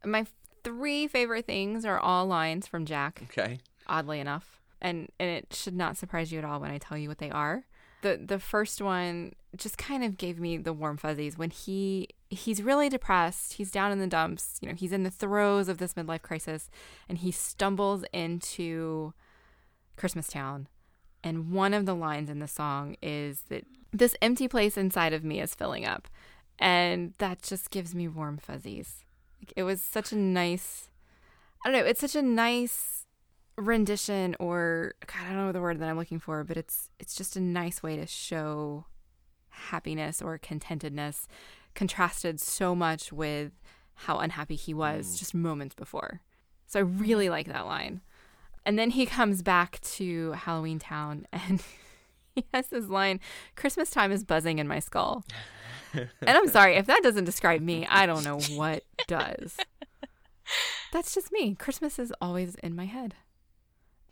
[0.05, 0.27] My
[0.63, 3.23] three favorite things are all lines from Jack.
[3.31, 3.61] Okay.
[3.87, 4.61] oddly enough.
[4.87, 7.31] And and it should not surprise you at all when I tell you what they
[7.31, 7.65] are.
[8.03, 12.63] The the first one just kind of gave me the warm fuzzies when he he's
[12.63, 13.55] really depressed.
[13.55, 14.59] He's down in the dumps.
[14.61, 16.71] You know, he's in the throes of this midlife crisis,
[17.09, 19.13] and he stumbles into
[19.97, 20.69] Christmas Town.
[21.25, 25.25] And one of the lines in the song is that this empty place inside of
[25.25, 26.07] me is filling up,
[26.61, 29.05] and that just gives me warm fuzzies.
[29.41, 30.91] Like, it was such a nice.
[31.65, 31.89] I don't know.
[31.89, 32.96] It's such a nice
[33.57, 37.15] rendition, or God, I don't know the word that I'm looking for, but it's it's
[37.17, 38.87] just a nice way to show
[39.49, 41.27] happiness or contentedness
[41.75, 43.53] contrasted so much with
[44.01, 45.19] how unhappy he was Mm.
[45.19, 46.21] just moments before.
[46.67, 48.01] So I really like that line.
[48.65, 51.63] And then he comes back to Halloween Town and
[52.35, 53.21] he has this line
[53.55, 55.25] Christmas time is buzzing in my skull.
[55.95, 59.57] and I'm sorry, if that doesn't describe me, I don't know what does.
[60.93, 61.55] That's just me.
[61.55, 63.15] Christmas is always in my head.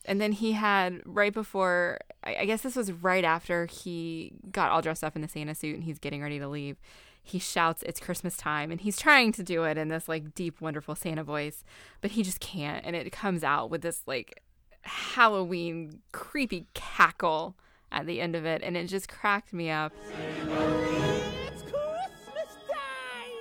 [0.04, 4.70] And then he had right before, I I guess this was right after he got
[4.70, 6.76] all dressed up in the Santa suit and he's getting ready to leave.
[7.22, 8.70] He shouts, It's Christmas time.
[8.70, 11.64] And he's trying to do it in this like deep, wonderful Santa voice,
[12.02, 12.84] but he just can't.
[12.84, 14.42] And it comes out with this like
[14.82, 17.56] Halloween creepy cackle
[17.90, 18.62] at the end of it.
[18.62, 19.92] And it just cracked me up.
[21.46, 23.32] It's Christmas time!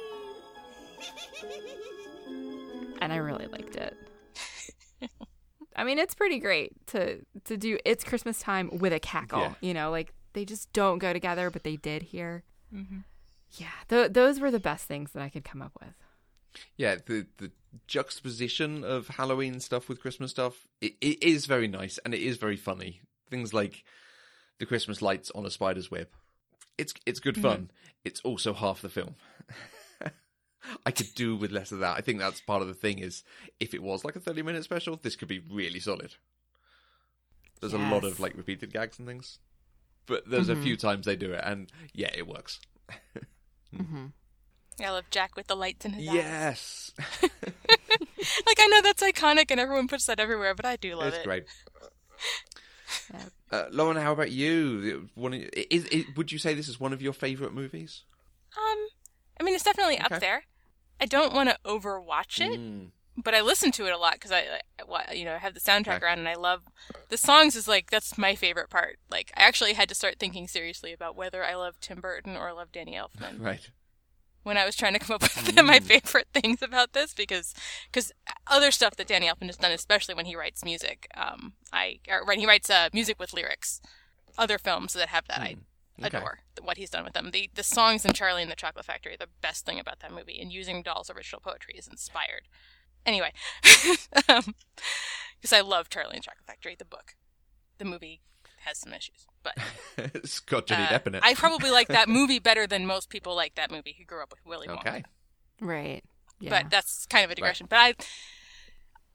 [3.01, 3.97] and I really liked it.
[5.75, 7.77] I mean, it's pretty great to to do.
[7.85, 9.39] It's Christmas time with a cackle.
[9.39, 9.53] Yeah.
[9.61, 12.43] You know, like they just don't go together, but they did here.
[12.73, 12.99] Mm-hmm.
[13.53, 15.93] Yeah, th- those were the best things that I could come up with.
[16.77, 17.51] Yeah, the the
[17.87, 22.37] juxtaposition of Halloween stuff with Christmas stuff it, it is very nice and it is
[22.37, 23.01] very funny.
[23.29, 23.83] Things like
[24.59, 26.07] the Christmas lights on a spider's web.
[26.77, 27.71] It's it's good fun.
[28.03, 29.15] It's also half the film.
[30.85, 31.97] I could do with less of that.
[31.97, 33.23] I think that's part of the thing is
[33.59, 36.15] if it was like a 30 minute special, this could be really solid.
[37.59, 39.39] There's a lot of like repeated gags and things.
[40.05, 40.63] But there's a Mhm.
[40.63, 42.59] few times they do it and yeah, it works.
[43.75, 44.07] mm-hmm.
[44.83, 46.15] I love Jack with the lights in his eyes.
[46.15, 46.91] Yes.
[48.45, 51.17] Like I know that's iconic and everyone puts that everywhere, but I do love it's
[51.17, 51.23] it.
[51.25, 51.45] great.
[53.13, 53.23] Yeah.
[53.51, 55.09] Uh, Lauren, how about you?
[55.15, 58.03] One, of- is, is, would you say this is one of your favourite movies?
[58.55, 58.87] Um,
[59.39, 60.15] I mean, it's definitely Okay.
[60.15, 60.43] up there.
[61.03, 62.91] I don't want to overwatch it, Mm.
[63.17, 64.43] but I listen to it a lot because I,
[64.79, 66.05] I, you know, I have the soundtrack Okay.
[66.05, 66.61] around and I love
[67.09, 67.55] the songs.
[67.55, 68.99] Is like that's my favorite part.
[69.11, 72.53] Like I actually had to start thinking seriously about whether I love Tim Burton or
[72.53, 73.69] love Danny Elfman Right.
[74.43, 77.53] when I was trying to come up with my favorite things about this because
[77.91, 78.11] because
[78.47, 82.25] other stuff that Danny Elfman has done, especially when he writes music, um, I or
[82.25, 83.81] when he writes uh, music with lyrics,
[84.37, 85.55] other films that have that I
[86.03, 86.07] Mm.
[86.07, 86.17] Okay.
[86.17, 87.31] adore what he's done with them.
[87.31, 90.11] The the songs in Charlie and the Chocolate Factory are the best thing about that
[90.11, 92.47] movie, and using Dahl's original poetry is inspired.
[93.05, 93.33] Anyway,
[94.13, 97.15] because I love Charlie and the Chocolate Factory, the book.
[97.79, 98.21] The movie
[98.59, 99.57] has some issues, but
[99.97, 101.23] it's got Johnny uh, Depp in it.
[101.23, 104.31] I probably like that movie better than most people like that movie who grew up
[104.31, 104.79] with Willy Wonka.
[104.79, 105.03] Okay.
[105.59, 106.03] Right.
[106.39, 106.49] Yeah.
[106.49, 107.67] But that's kind of a digression.
[107.69, 107.93] But I,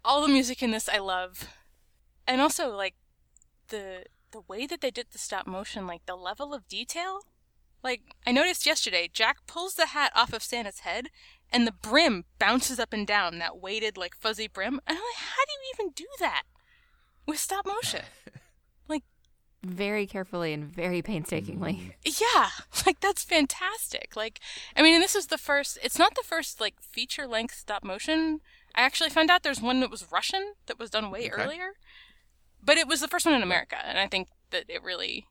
[0.05, 1.49] all the music in this I love,
[2.27, 2.95] and also like
[3.69, 7.21] the the way that they did the stop motion, like the level of detail.
[7.83, 11.09] Like I noticed yesterday, Jack pulls the hat off of Santa's head,
[11.53, 13.39] and the brim bounces up and down.
[13.39, 14.81] That weighted, like fuzzy brim.
[14.87, 16.43] And I'm like, how do you even do that
[17.27, 18.03] with stop motion?
[18.89, 19.03] Like,
[19.63, 21.93] very carefully and very painstakingly.
[22.07, 22.21] Mm.
[22.21, 22.49] Yeah,
[22.87, 24.17] like that's fantastic.
[24.17, 24.41] Like,
[24.75, 25.79] I mean, and this is the first.
[25.83, 28.41] It's not the first like feature length stop motion.
[28.75, 31.31] I actually found out there's one that was Russian that was done way Okay.
[31.43, 31.73] earlier,
[32.63, 35.27] but it was the first one in America, and I think that it really.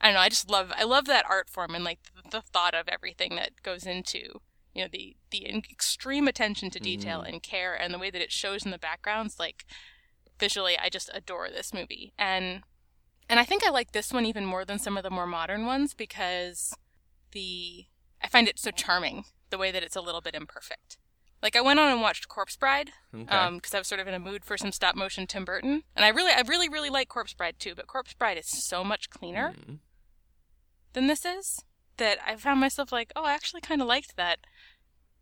[0.00, 0.20] I don't know.
[0.20, 0.72] I just love.
[0.76, 4.40] I love that art form and like the, the thought of everything that goes into
[4.74, 7.34] you know the the extreme attention to detail mm-hmm.
[7.34, 9.38] and care and the way that it shows in the backgrounds.
[9.38, 9.64] Like
[10.38, 12.62] visually, I just adore this movie and.
[13.28, 15.64] And I think I like this one even more than some of the more modern
[15.64, 16.74] ones because
[17.30, 17.84] the
[18.20, 20.98] I find it so charming the way that it's a little bit imperfect.
[21.42, 23.34] Like I went on and watched Corpse Bride Okay.
[23.34, 25.84] um because I was sort of in a mood for some stop motion Tim Burton,
[25.96, 27.74] and I really I really really like Corpse Bride too.
[27.74, 29.78] But Corpse Bride is so much cleaner Mm.
[30.92, 31.58] than this is
[31.96, 34.38] that I found myself like, oh, I actually kind of liked that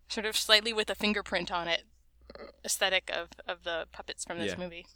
[0.09, 1.85] sort of slightly with a fingerprint on it
[2.65, 4.59] aesthetic of of the puppets from this Yeah.
[4.59, 4.87] movie.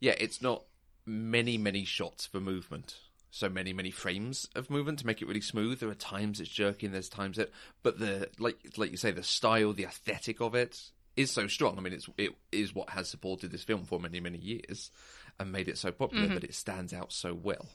[0.00, 0.64] Yeah, it's not
[1.06, 2.96] many, many shots for movement.
[3.30, 5.80] So many, many frames of movement to make it really smooth.
[5.80, 7.52] There are times it's jerky, and there's times it.
[7.82, 10.80] But the like, like you say, the style, the aesthetic of it
[11.16, 11.76] is so strong.
[11.76, 14.90] I mean, it's it is what has supported this film for many, many years,
[15.38, 16.34] and made it so popular mm-hmm.
[16.34, 17.66] that it stands out so well.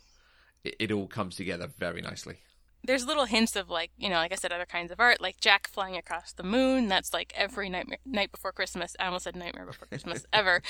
[0.63, 2.37] It, it all comes together very nicely.
[2.83, 5.39] there's little hints of like you know like i said other kinds of art like
[5.39, 9.35] jack flying across the moon that's like every nightmare night before christmas i almost said
[9.35, 10.61] nightmare before christmas ever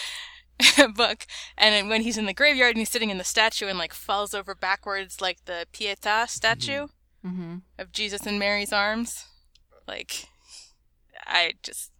[0.95, 1.25] book.
[1.57, 3.93] And then when he's in the graveyard and he's sitting in the statue and like
[3.93, 6.87] falls over backwards like the Pietà statue
[7.25, 7.41] Mm-hmm.
[7.41, 7.57] mm-hmm.
[7.79, 9.25] of Jesus in Mary's arms.
[9.87, 10.27] Like,
[11.25, 11.91] I just,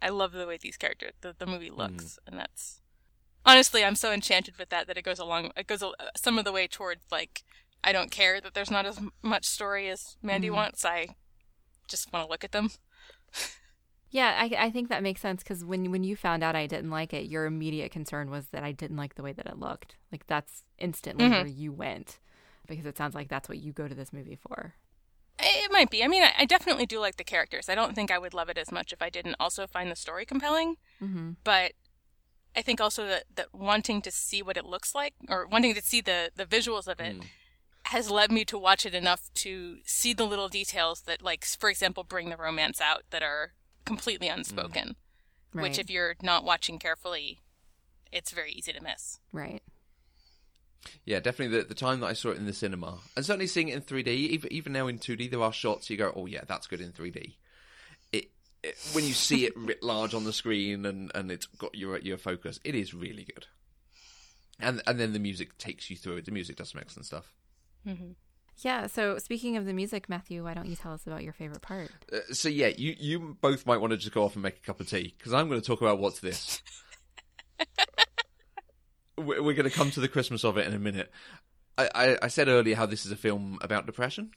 [0.00, 1.76] I love the way these characters, the, the movie mm.
[1.76, 2.80] looks, and that's
[3.44, 6.44] honestly, I'm so enchanted with that that it goes along, it goes a, some of
[6.44, 7.42] the way towards like,
[7.84, 10.54] I don't care that there's not as much story as Mandy mm.
[10.54, 10.84] wants.
[10.84, 11.08] I
[11.88, 12.70] just want to look at them.
[14.16, 16.90] Yeah, I, I think that makes sense because when when you found out I didn't
[16.90, 19.96] like it, your immediate concern was that I didn't like the way that it looked.
[20.10, 21.30] Like that's instantly Mhm.
[21.42, 22.18] where you went
[22.66, 24.74] because it sounds like that's what you go to this movie for.
[25.38, 26.02] It might be.
[26.02, 27.68] I mean, I, I definitely do like the characters.
[27.68, 29.96] I don't think I would love it as much if I didn't also find the
[29.96, 30.76] story compelling.
[31.02, 31.32] Mm-hmm.
[31.44, 31.72] But
[32.56, 35.82] I think also that, that wanting to see what it looks like or wanting to
[35.82, 37.16] see the, the visuals of it
[37.84, 41.68] has led me to watch it enough to see the little details that, like, for
[41.68, 43.52] example, bring the romance out that are
[43.86, 44.96] completely unspoken.
[45.54, 45.62] Right.
[45.62, 47.40] Which, if you're not watching carefully,
[48.12, 49.20] it's very easy to miss.
[49.32, 49.62] right.
[51.04, 53.68] Yeah, definitely the, the time that I saw it in the cinema, and certainly seeing
[53.68, 56.42] it in 3D, even, even now in 2D, there are shots you go, oh yeah,
[56.46, 57.34] that's good in 3D.
[58.12, 58.30] It,
[58.62, 61.98] it when you see it writ large on the screen and, and it's got your
[61.98, 63.46] your focus, it is really good.
[64.60, 66.26] And and then the music takes you through it.
[66.26, 67.32] The music does some excellent stuff.
[67.86, 68.12] Mm-hmm.
[68.58, 68.86] Yeah.
[68.86, 71.90] So speaking of the music, Matthew, why don't you tell us about your favorite part?
[72.12, 74.60] Uh, so yeah, you you both might want to just go off and make a
[74.60, 76.62] cup of tea because I'm going to talk about what's this.
[79.18, 81.10] we're we're going to come to the Christmas of it in a minute.
[81.78, 84.30] I, I, I said earlier how this is a film about depression.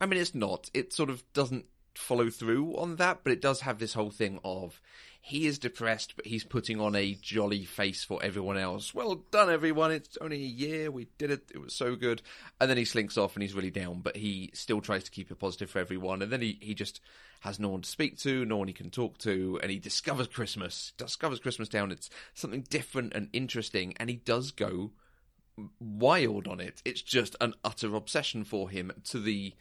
[0.00, 0.70] I mean, it's not.
[0.72, 4.38] It sort of doesn't follow through on that, but it does have this whole thing
[4.44, 4.80] of
[5.26, 8.94] he is depressed, but he's putting on a jolly face for everyone else.
[8.94, 9.90] Well done, everyone.
[9.90, 10.88] It's only a year.
[10.88, 11.50] We did it.
[11.52, 12.22] It was so good.
[12.60, 15.32] And then he slinks off and he's really down, but he still tries to keep
[15.32, 16.22] it positive for everyone.
[16.22, 17.00] And then he, he just
[17.40, 20.28] has no one to speak to, no one he can talk to, and he discovers
[20.28, 21.90] Christmas, discovers Christmas Town.
[21.90, 24.92] It's something different and interesting, and he does go
[25.80, 26.82] wild on it.
[26.84, 29.54] It's just an utter obsession for him to the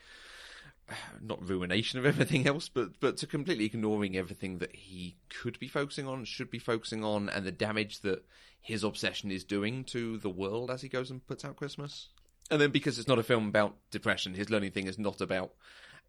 [1.22, 5.68] not ruination of everything else, but but to completely ignoring everything that he could be
[5.68, 8.26] focusing on, should be focusing on, and the damage that
[8.62, 12.10] his obsession is doing to the world as he goes and puts out Christmas.
[12.50, 15.52] And then because it's not a film about depression, his learning thing is not about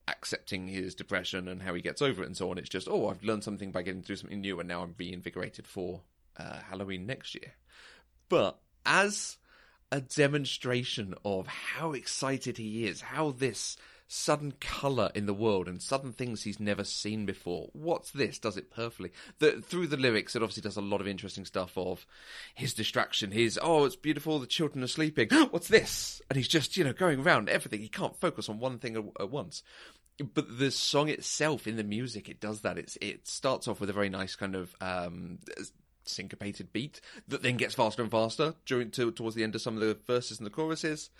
[0.08, 2.58] accepting his depression and how he gets over it and so on.
[2.58, 5.66] It's just, oh, I've learned something by getting through something new, and now I'm reinvigorated
[5.66, 6.02] for
[6.36, 7.54] uh, Halloween next year.
[8.28, 9.36] But as
[9.90, 13.76] a demonstration of how excited he is, how this
[14.08, 17.68] sudden colour in the world and sudden things he's never seen before.
[17.72, 18.38] What's this?
[18.38, 19.10] Does it perfectly.
[19.38, 22.06] The, through the lyrics, it obviously does a lot of interesting stuff of
[22.54, 25.28] his distraction, his, oh, it's beautiful, the children are sleeping.
[25.50, 26.22] What's this?
[26.30, 27.80] And he's just, you know, going around everything.
[27.80, 29.62] He can't focus on one thing at, once.
[30.34, 32.78] But the song itself, in the music, it does that.
[32.78, 35.40] It's It starts off with a very nice kind of um,
[36.08, 39.74] syncopated beat that then gets faster and faster during to, towards the end of some
[39.74, 41.10] of the verses and the choruses,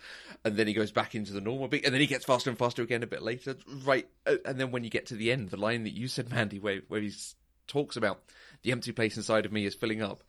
[0.43, 2.59] and then he goes back into the normal beat, and then he gets faster and
[2.59, 3.55] faster again a bit later.
[3.83, 6.29] Right, uh, and then when you get to the end, the line that you said,
[6.29, 7.11] Mandy, where where he
[7.67, 8.21] talks about
[8.63, 10.23] the empty place inside of me is filling up.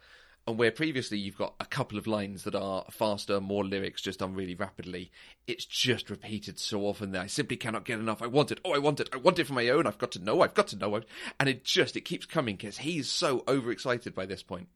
[0.49, 4.20] And where previously you've got a couple of lines that are faster, more lyrics just
[4.20, 5.11] done really rapidly,
[5.46, 8.22] it's just repeated so often that I simply cannot get enough.
[8.22, 8.59] I want it.
[8.64, 9.11] Oh, I want it.
[9.12, 9.86] I want it for my own.
[9.86, 10.40] I've got to know.
[10.40, 11.03] I've got to know.
[11.38, 14.68] And it just, it keeps coming because he's so overexcited by this point.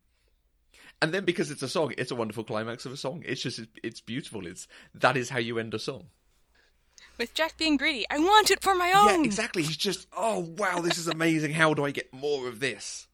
[1.00, 3.22] And then because it's a song, it's a wonderful climax of a song.
[3.24, 4.46] It's just, it's beautiful.
[4.46, 6.08] It's, that is how you end a song.
[7.16, 9.20] With Jack being greedy, I want it for my own.
[9.20, 9.62] Yeah, exactly.
[9.62, 11.54] He's just, oh wow, this is amazing.
[11.54, 13.06] How do I get more of this?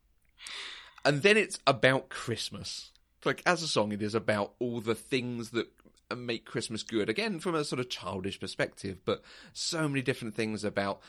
[1.08, 2.92] And then it's about Christmas.
[3.24, 5.66] Like as a song, it is about all the things that
[6.14, 7.08] make Christmas good.
[7.08, 9.22] Again, from a sort of childish perspective, but
[9.54, 11.00] so many different things about.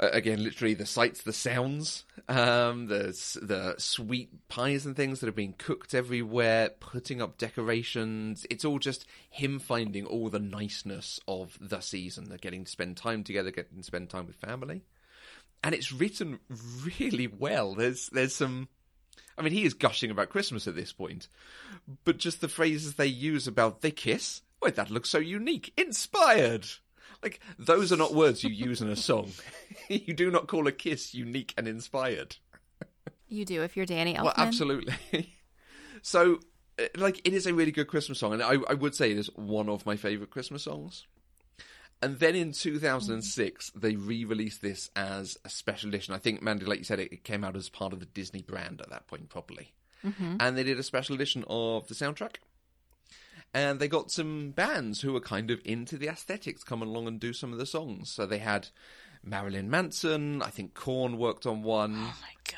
[0.00, 5.28] Uh, again, literally the sights, the sounds, um, the the sweet pies and things that
[5.28, 8.46] are being cooked everywhere, putting up decorations.
[8.48, 12.30] It's all just him finding all the niceness of the season.
[12.30, 14.82] They're getting to spend time together, getting to spend time with family,
[15.62, 16.40] and it's written
[16.84, 17.74] really well.
[17.74, 18.68] There's there's some.
[19.38, 21.28] I mean, he is gushing about Christmas at this point,
[22.04, 24.42] but just the phrases they use about they kiss.
[24.60, 26.66] Why, that looks so unique, inspired.
[27.22, 29.32] Like those are not words you use in a song.
[29.88, 32.36] you do not call a kiss unique and inspired.
[33.28, 34.24] You do if you're Danny Elfman.
[34.24, 34.94] Well, absolutely.
[36.02, 36.40] so,
[36.78, 39.18] uh, like, it is a really good Christmas song, and I, I would say it
[39.18, 41.06] is one of my favourite Christmas songs.
[42.02, 42.60] And then in mm.
[42.60, 46.14] 2006, they re-released this as a special edition.
[46.14, 48.42] I think, Mandy, like you said, it, it came out as part of the Disney
[48.42, 49.72] brand at that point, probably.
[50.04, 50.36] Mm-hmm.
[50.40, 52.36] And they did a special edition of the soundtrack.
[53.54, 57.18] And they got some bands who were kind of into the aesthetics come along and
[57.18, 58.10] do some of the songs.
[58.10, 58.68] So they had
[59.24, 60.42] Marilyn Manson.
[60.42, 61.94] I think Korn worked on one.
[61.94, 62.56] Oh my god.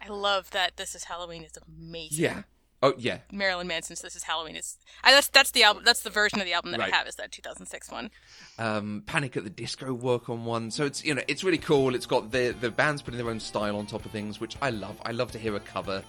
[0.00, 2.24] I love that This Is Halloween is amazing.
[2.24, 2.42] Yeah.
[2.80, 5.82] Oh yeah, Marilyn Manson's "This Is Halloween" is I, that's that's the album.
[5.84, 6.92] That's the version of the album that Right.
[6.92, 7.08] I have.
[7.08, 8.10] Is that 2006 one?
[8.58, 10.70] um, Panic at the Disco work on one.
[10.70, 11.96] So it's you know it's really cool.
[11.96, 14.70] It's got the the bands putting their own style on top of things, which I
[14.70, 14.96] love.
[15.04, 16.04] I love to hear a cover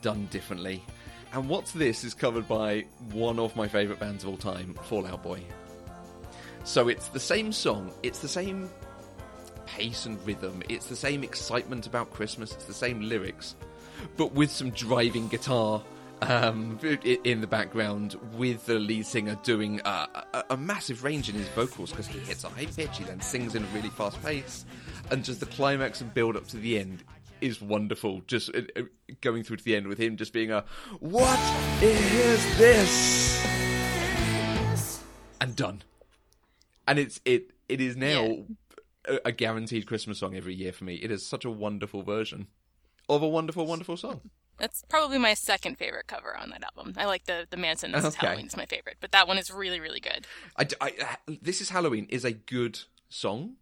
[0.00, 0.82] done differently.
[1.34, 5.06] And what's this is covered by one of my favorite bands of all time, Fall
[5.06, 5.42] Out Boy.
[6.64, 7.92] So it's the same song.
[8.02, 8.70] It's the same
[9.66, 10.62] pace and rhythm.
[10.68, 12.52] It's the same excitement about Christmas.
[12.52, 13.54] It's the same lyrics,
[14.16, 15.82] but with some driving guitar
[16.22, 21.34] um, in the background, with the lead singer doing a, a, a massive range in
[21.34, 24.22] his vocals because he hits a high pitch, he then sings in a really fast
[24.22, 24.64] pace,
[25.10, 27.02] and just the climax and build up to the end
[27.40, 28.22] is wonderful.
[28.26, 28.82] Just uh, uh,
[29.20, 30.64] going through to the end with him just being a
[31.00, 31.38] "What
[31.82, 33.46] is this?"
[35.40, 35.82] and done.
[36.88, 38.42] And it's it it is now Yeah.
[39.08, 40.94] a, a guaranteed Christmas song every year for me.
[40.96, 42.46] It is such a wonderful version
[43.08, 44.20] of a wonderful, wonderful song.
[44.58, 46.94] That's probably my second favorite cover on that album.
[46.96, 48.26] I like the the Manson "This Is Okay.
[48.26, 50.26] Halloween" is my favorite, but that one is really really good.
[50.56, 50.94] I, I-
[51.28, 53.56] uh, this is Halloween is a good song,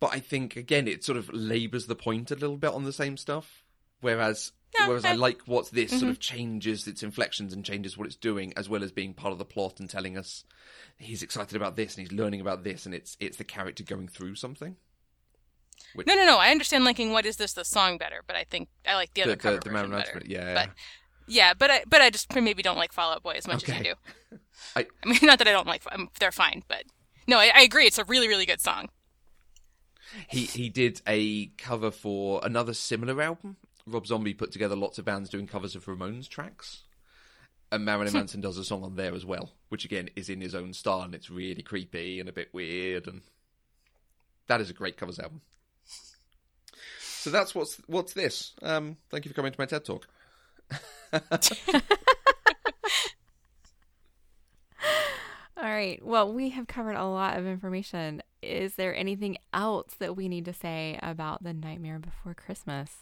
[0.00, 2.92] but I think again it sort of labours the point a little bit on the
[2.92, 3.64] same stuff.
[4.00, 4.52] Whereas,
[4.86, 5.20] whereas I I- Mm-hmm.
[5.22, 8.84] like what's this sort of changes its inflections and changes what it's doing, as well
[8.84, 10.44] as being part of the plot and telling us
[10.98, 14.06] he's excited about this and he's learning about this, and it's it's the character going
[14.06, 14.76] through something.
[15.94, 16.38] No, no, no.
[16.38, 19.22] I understand liking "What Is This" the song better, but I think I like the
[19.22, 20.22] other The- cover the- the version better.
[20.26, 20.70] Yeah, but
[21.26, 21.54] yeah.
[21.54, 23.84] but I but I just maybe don't like Fall Out Boy as much as you
[23.84, 23.94] do.
[24.74, 26.84] I- I mean, not that I don't like um, they're fine, but
[27.26, 27.86] no, I, I agree.
[27.86, 28.88] It's a really really good song.
[30.28, 33.56] He he did a cover for another similar album.
[33.86, 36.82] Rob Zombie put together lots of bands doing covers of Ramones tracks.
[37.72, 40.54] And Marilyn Manson does a song on there as well, which again is in his
[40.54, 43.22] own style and it's really creepy and a bit weird and
[44.46, 45.40] that is a great covers album.
[47.26, 48.52] So that's what's what's this.
[48.62, 50.06] Um, thank you for coming to my TED talk.
[55.56, 55.98] All right.
[56.06, 58.22] Well, we have covered a lot of information.
[58.42, 62.92] Is there anything else that we need to say about The Nightmare Before Christmas?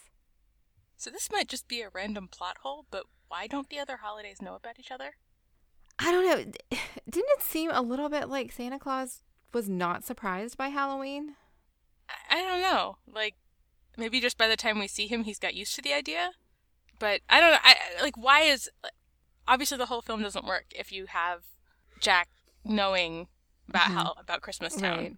[0.96, 4.40] So this might just be a random plot hole, but why don't the other holidays
[4.40, 5.16] know about each other?
[5.98, 6.36] I don't know.
[7.10, 9.20] Didn't it seem a little bit like Santa Claus
[9.52, 11.34] was not surprised by Halloween?
[12.08, 12.96] I, I don't know.
[13.06, 13.34] Like
[13.96, 16.32] maybe just by the time we see him, he's got used to the idea.
[16.98, 17.58] But I don't know.
[17.62, 18.70] I like why is
[19.46, 21.42] obviously the whole film doesn't work if you have
[22.00, 22.28] Jack
[22.64, 23.28] knowing
[23.68, 23.94] about mm-hmm.
[23.94, 24.98] how about Christmas Town.
[24.98, 25.16] Right.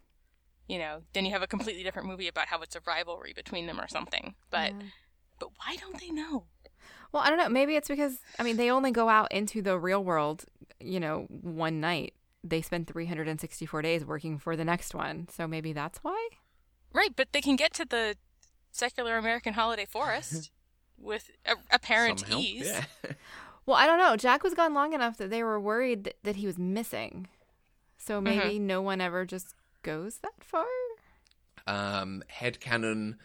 [0.68, 3.66] You know, then you have a completely different movie about how it's a rivalry between
[3.66, 4.34] them or something.
[4.50, 4.86] But Yeah.
[5.38, 6.46] but why don't they know?
[7.12, 7.48] Well, I don't know.
[7.48, 10.44] Maybe it's because I mean they only go out into the real world,
[10.80, 12.14] you know, one night.
[12.42, 15.28] They spend 364 days working for the next one.
[15.32, 16.28] So maybe that's why.
[16.92, 18.16] Right, but they can get to the
[18.76, 20.50] secular American holiday forest
[20.98, 22.38] with a, apparent Somehow.
[22.38, 22.66] ease.
[22.66, 22.84] Yeah.
[23.66, 24.16] Well, I don't know.
[24.16, 27.28] Jack was gone long enough that they were worried that, that he was missing.
[27.98, 30.64] So maybe no one ever just goes that far.
[31.66, 33.16] um, headcanon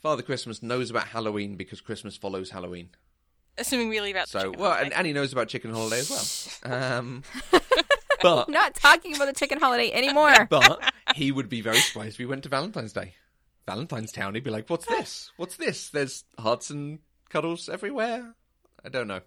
[0.00, 2.88] Father Christmas knows about Halloween because Christmas follows Halloween.
[3.58, 4.84] Assuming we leave out the So chicken well, holiday.
[4.86, 6.72] and, and he knows about Chicken Holiday as well.
[6.72, 7.22] Um,
[8.22, 10.46] but I'm not talking about the chicken holiday anymore.
[10.50, 10.80] but
[11.14, 13.12] he would be very surprised if we went to Valentine's Day.
[13.66, 15.30] Valentine's Town, he'd be like, "What's this?
[15.36, 15.88] What's this?
[15.90, 18.34] There's hearts and cuddles everywhere."
[18.84, 19.20] I don't know.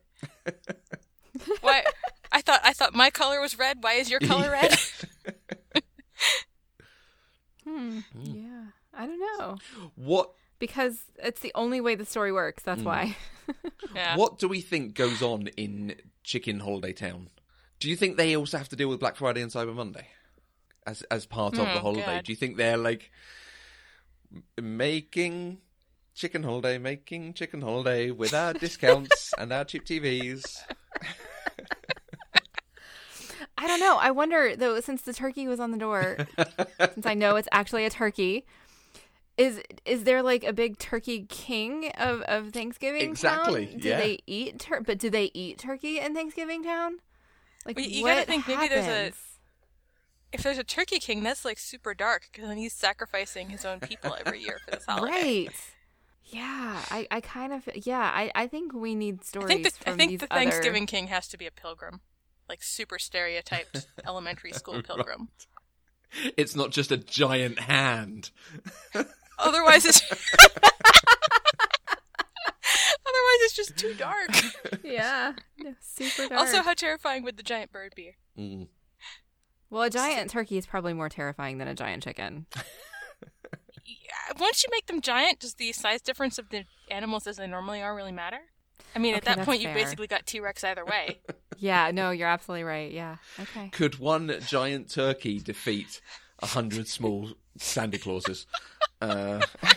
[1.61, 1.83] Why?
[2.31, 3.77] I thought I thought my color was red.
[3.81, 4.77] Why is your color red?
[7.65, 8.23] Hmm, hmm.
[8.23, 8.63] Yeah.
[8.93, 9.57] I don't know.
[9.95, 12.63] What Because it's the only way the story works.
[12.63, 12.87] That's hmm.
[12.87, 13.17] why.
[13.95, 14.15] yeah.
[14.15, 17.29] what do we think goes on in Chicken Holiday Town?
[17.79, 20.07] Do you think they also have to deal with Black Friday and Cyber Monday
[20.85, 22.05] as as part of the Oh, holiday?
[22.17, 22.25] God.
[22.25, 23.09] Do you think they're like m-
[24.61, 25.59] making
[26.13, 30.43] Chicken Holiday, making Chicken Holiday with our discounts and our cheap TVs?
[33.57, 33.97] I don't know.
[33.97, 36.17] I wonder though, since the turkey was on the door,
[36.93, 38.45] since I know it's actually a turkey,
[39.37, 43.01] is is there like a big turkey king of, of Thanksgiving?
[43.09, 43.79] Exactly, Town?
[43.79, 43.97] Do yeah.
[43.99, 46.97] they eat tur- but do they eat turkey in Thanksgiving Town?
[47.65, 49.15] Like Well, you what gotta think maybe there's a- happens?
[50.35, 53.79] If there's a Turkey King, that's like super dark because then he's sacrificing his own
[53.79, 55.45] people every year for this holiday.
[55.45, 55.49] Right.
[56.25, 59.69] Yeah, I, I kind of yeah, I, I think we need I stories think the,
[59.71, 62.01] from I think these the other Thanksgiving King has to be a pilgrim,
[62.49, 65.29] like super stereotyped elementary school pilgrim.
[66.35, 68.31] It's not just a giant hand.
[69.39, 70.73] Otherwise, it's otherwise
[73.41, 74.31] it's just too dark.
[74.83, 75.33] Yeah.
[75.59, 76.41] No, super dark.
[76.41, 78.15] Also, how terrifying would the giant bird be?
[78.37, 78.67] Mm.
[79.69, 82.45] Well, a giant turkey is probably more terrifying than a giant chicken.
[83.87, 87.45] Yeah, once you make them giant, does the size difference of the animals as they
[87.45, 88.39] normally are really matter?
[88.95, 89.75] I mean, at that that's point, you fair.
[89.75, 91.19] basically got T Rex either way.
[91.57, 92.91] Yeah, no, you're absolutely right.
[92.91, 93.15] Yeah.
[93.39, 93.69] Okay.
[93.69, 96.01] Could one giant turkey defeat
[96.39, 98.45] a hundred small Santa Clauses?
[99.01, 99.41] Uh,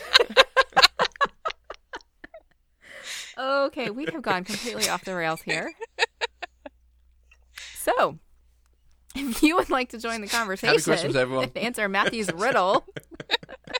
[3.39, 5.73] Okay, we have gone completely off the rails here.
[7.75, 8.19] So,
[9.15, 11.45] if you would like to join the conversation Christmas, everyone.
[11.45, 12.87] and answer Matthew's riddle,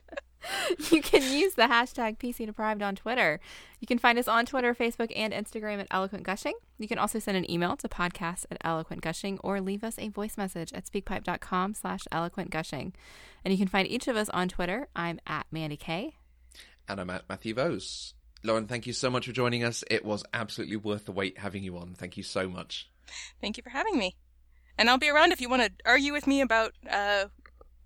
[0.91, 3.39] you can use the hashtag PC Deprived on Twitter.
[3.81, 6.55] You can find us on Twitter, Facebook, and Instagram at Eloquent Gushing.
[6.79, 10.09] You can also send an email to podcast at Eloquent Gushing or leave us a
[10.09, 12.95] voice message at speakpipe.com slash eloquent gushing.
[13.45, 14.89] And you can find each of us on Twitter.
[14.97, 16.17] I'm at Mandy K.
[16.89, 18.15] and I'm at Matthew Vose.
[18.45, 19.85] Lauren, thank you so much for joining us.
[19.91, 21.95] It was absolutely worth the wait having you on.
[21.95, 22.89] Thank you so much.
[23.41, 24.17] Thank you for having me.
[24.79, 27.27] And I'll be around if you want to argue with me about uh,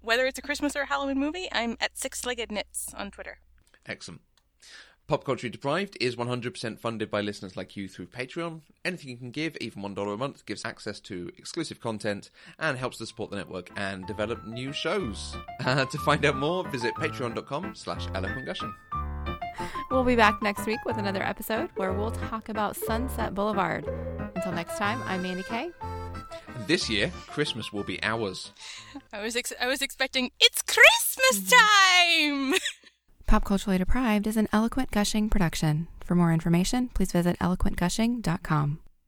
[0.03, 1.49] whether it's a Christmas or a Halloween movie.
[1.51, 3.39] I'm at Six Legged Knits on Twitter.
[3.87, 4.21] Excellent.
[5.09, 8.61] Pop Culture Deprived is 100% funded by listeners like you through Patreon.
[8.85, 12.99] Anything you can give, even $1 a month, gives access to exclusive content and helps
[12.99, 15.37] to support the network and develop new shows.
[15.65, 18.73] Uh, to find out more, visit patreon.com slash eloquentgushing.
[19.93, 23.87] We'll be back next week with another episode where we'll talk about Sunset Boulevard.
[24.35, 25.71] Until next time, I'm Mandy Kay.
[26.67, 28.53] This year, Christmas will be ours.
[29.13, 32.55] I was ex- I was expecting it's Christmas time.
[33.27, 35.89] Pop Culturally Deprived is an Eloquent Gushing production.
[36.05, 38.79] For more information, please visit eloquentgushing.com.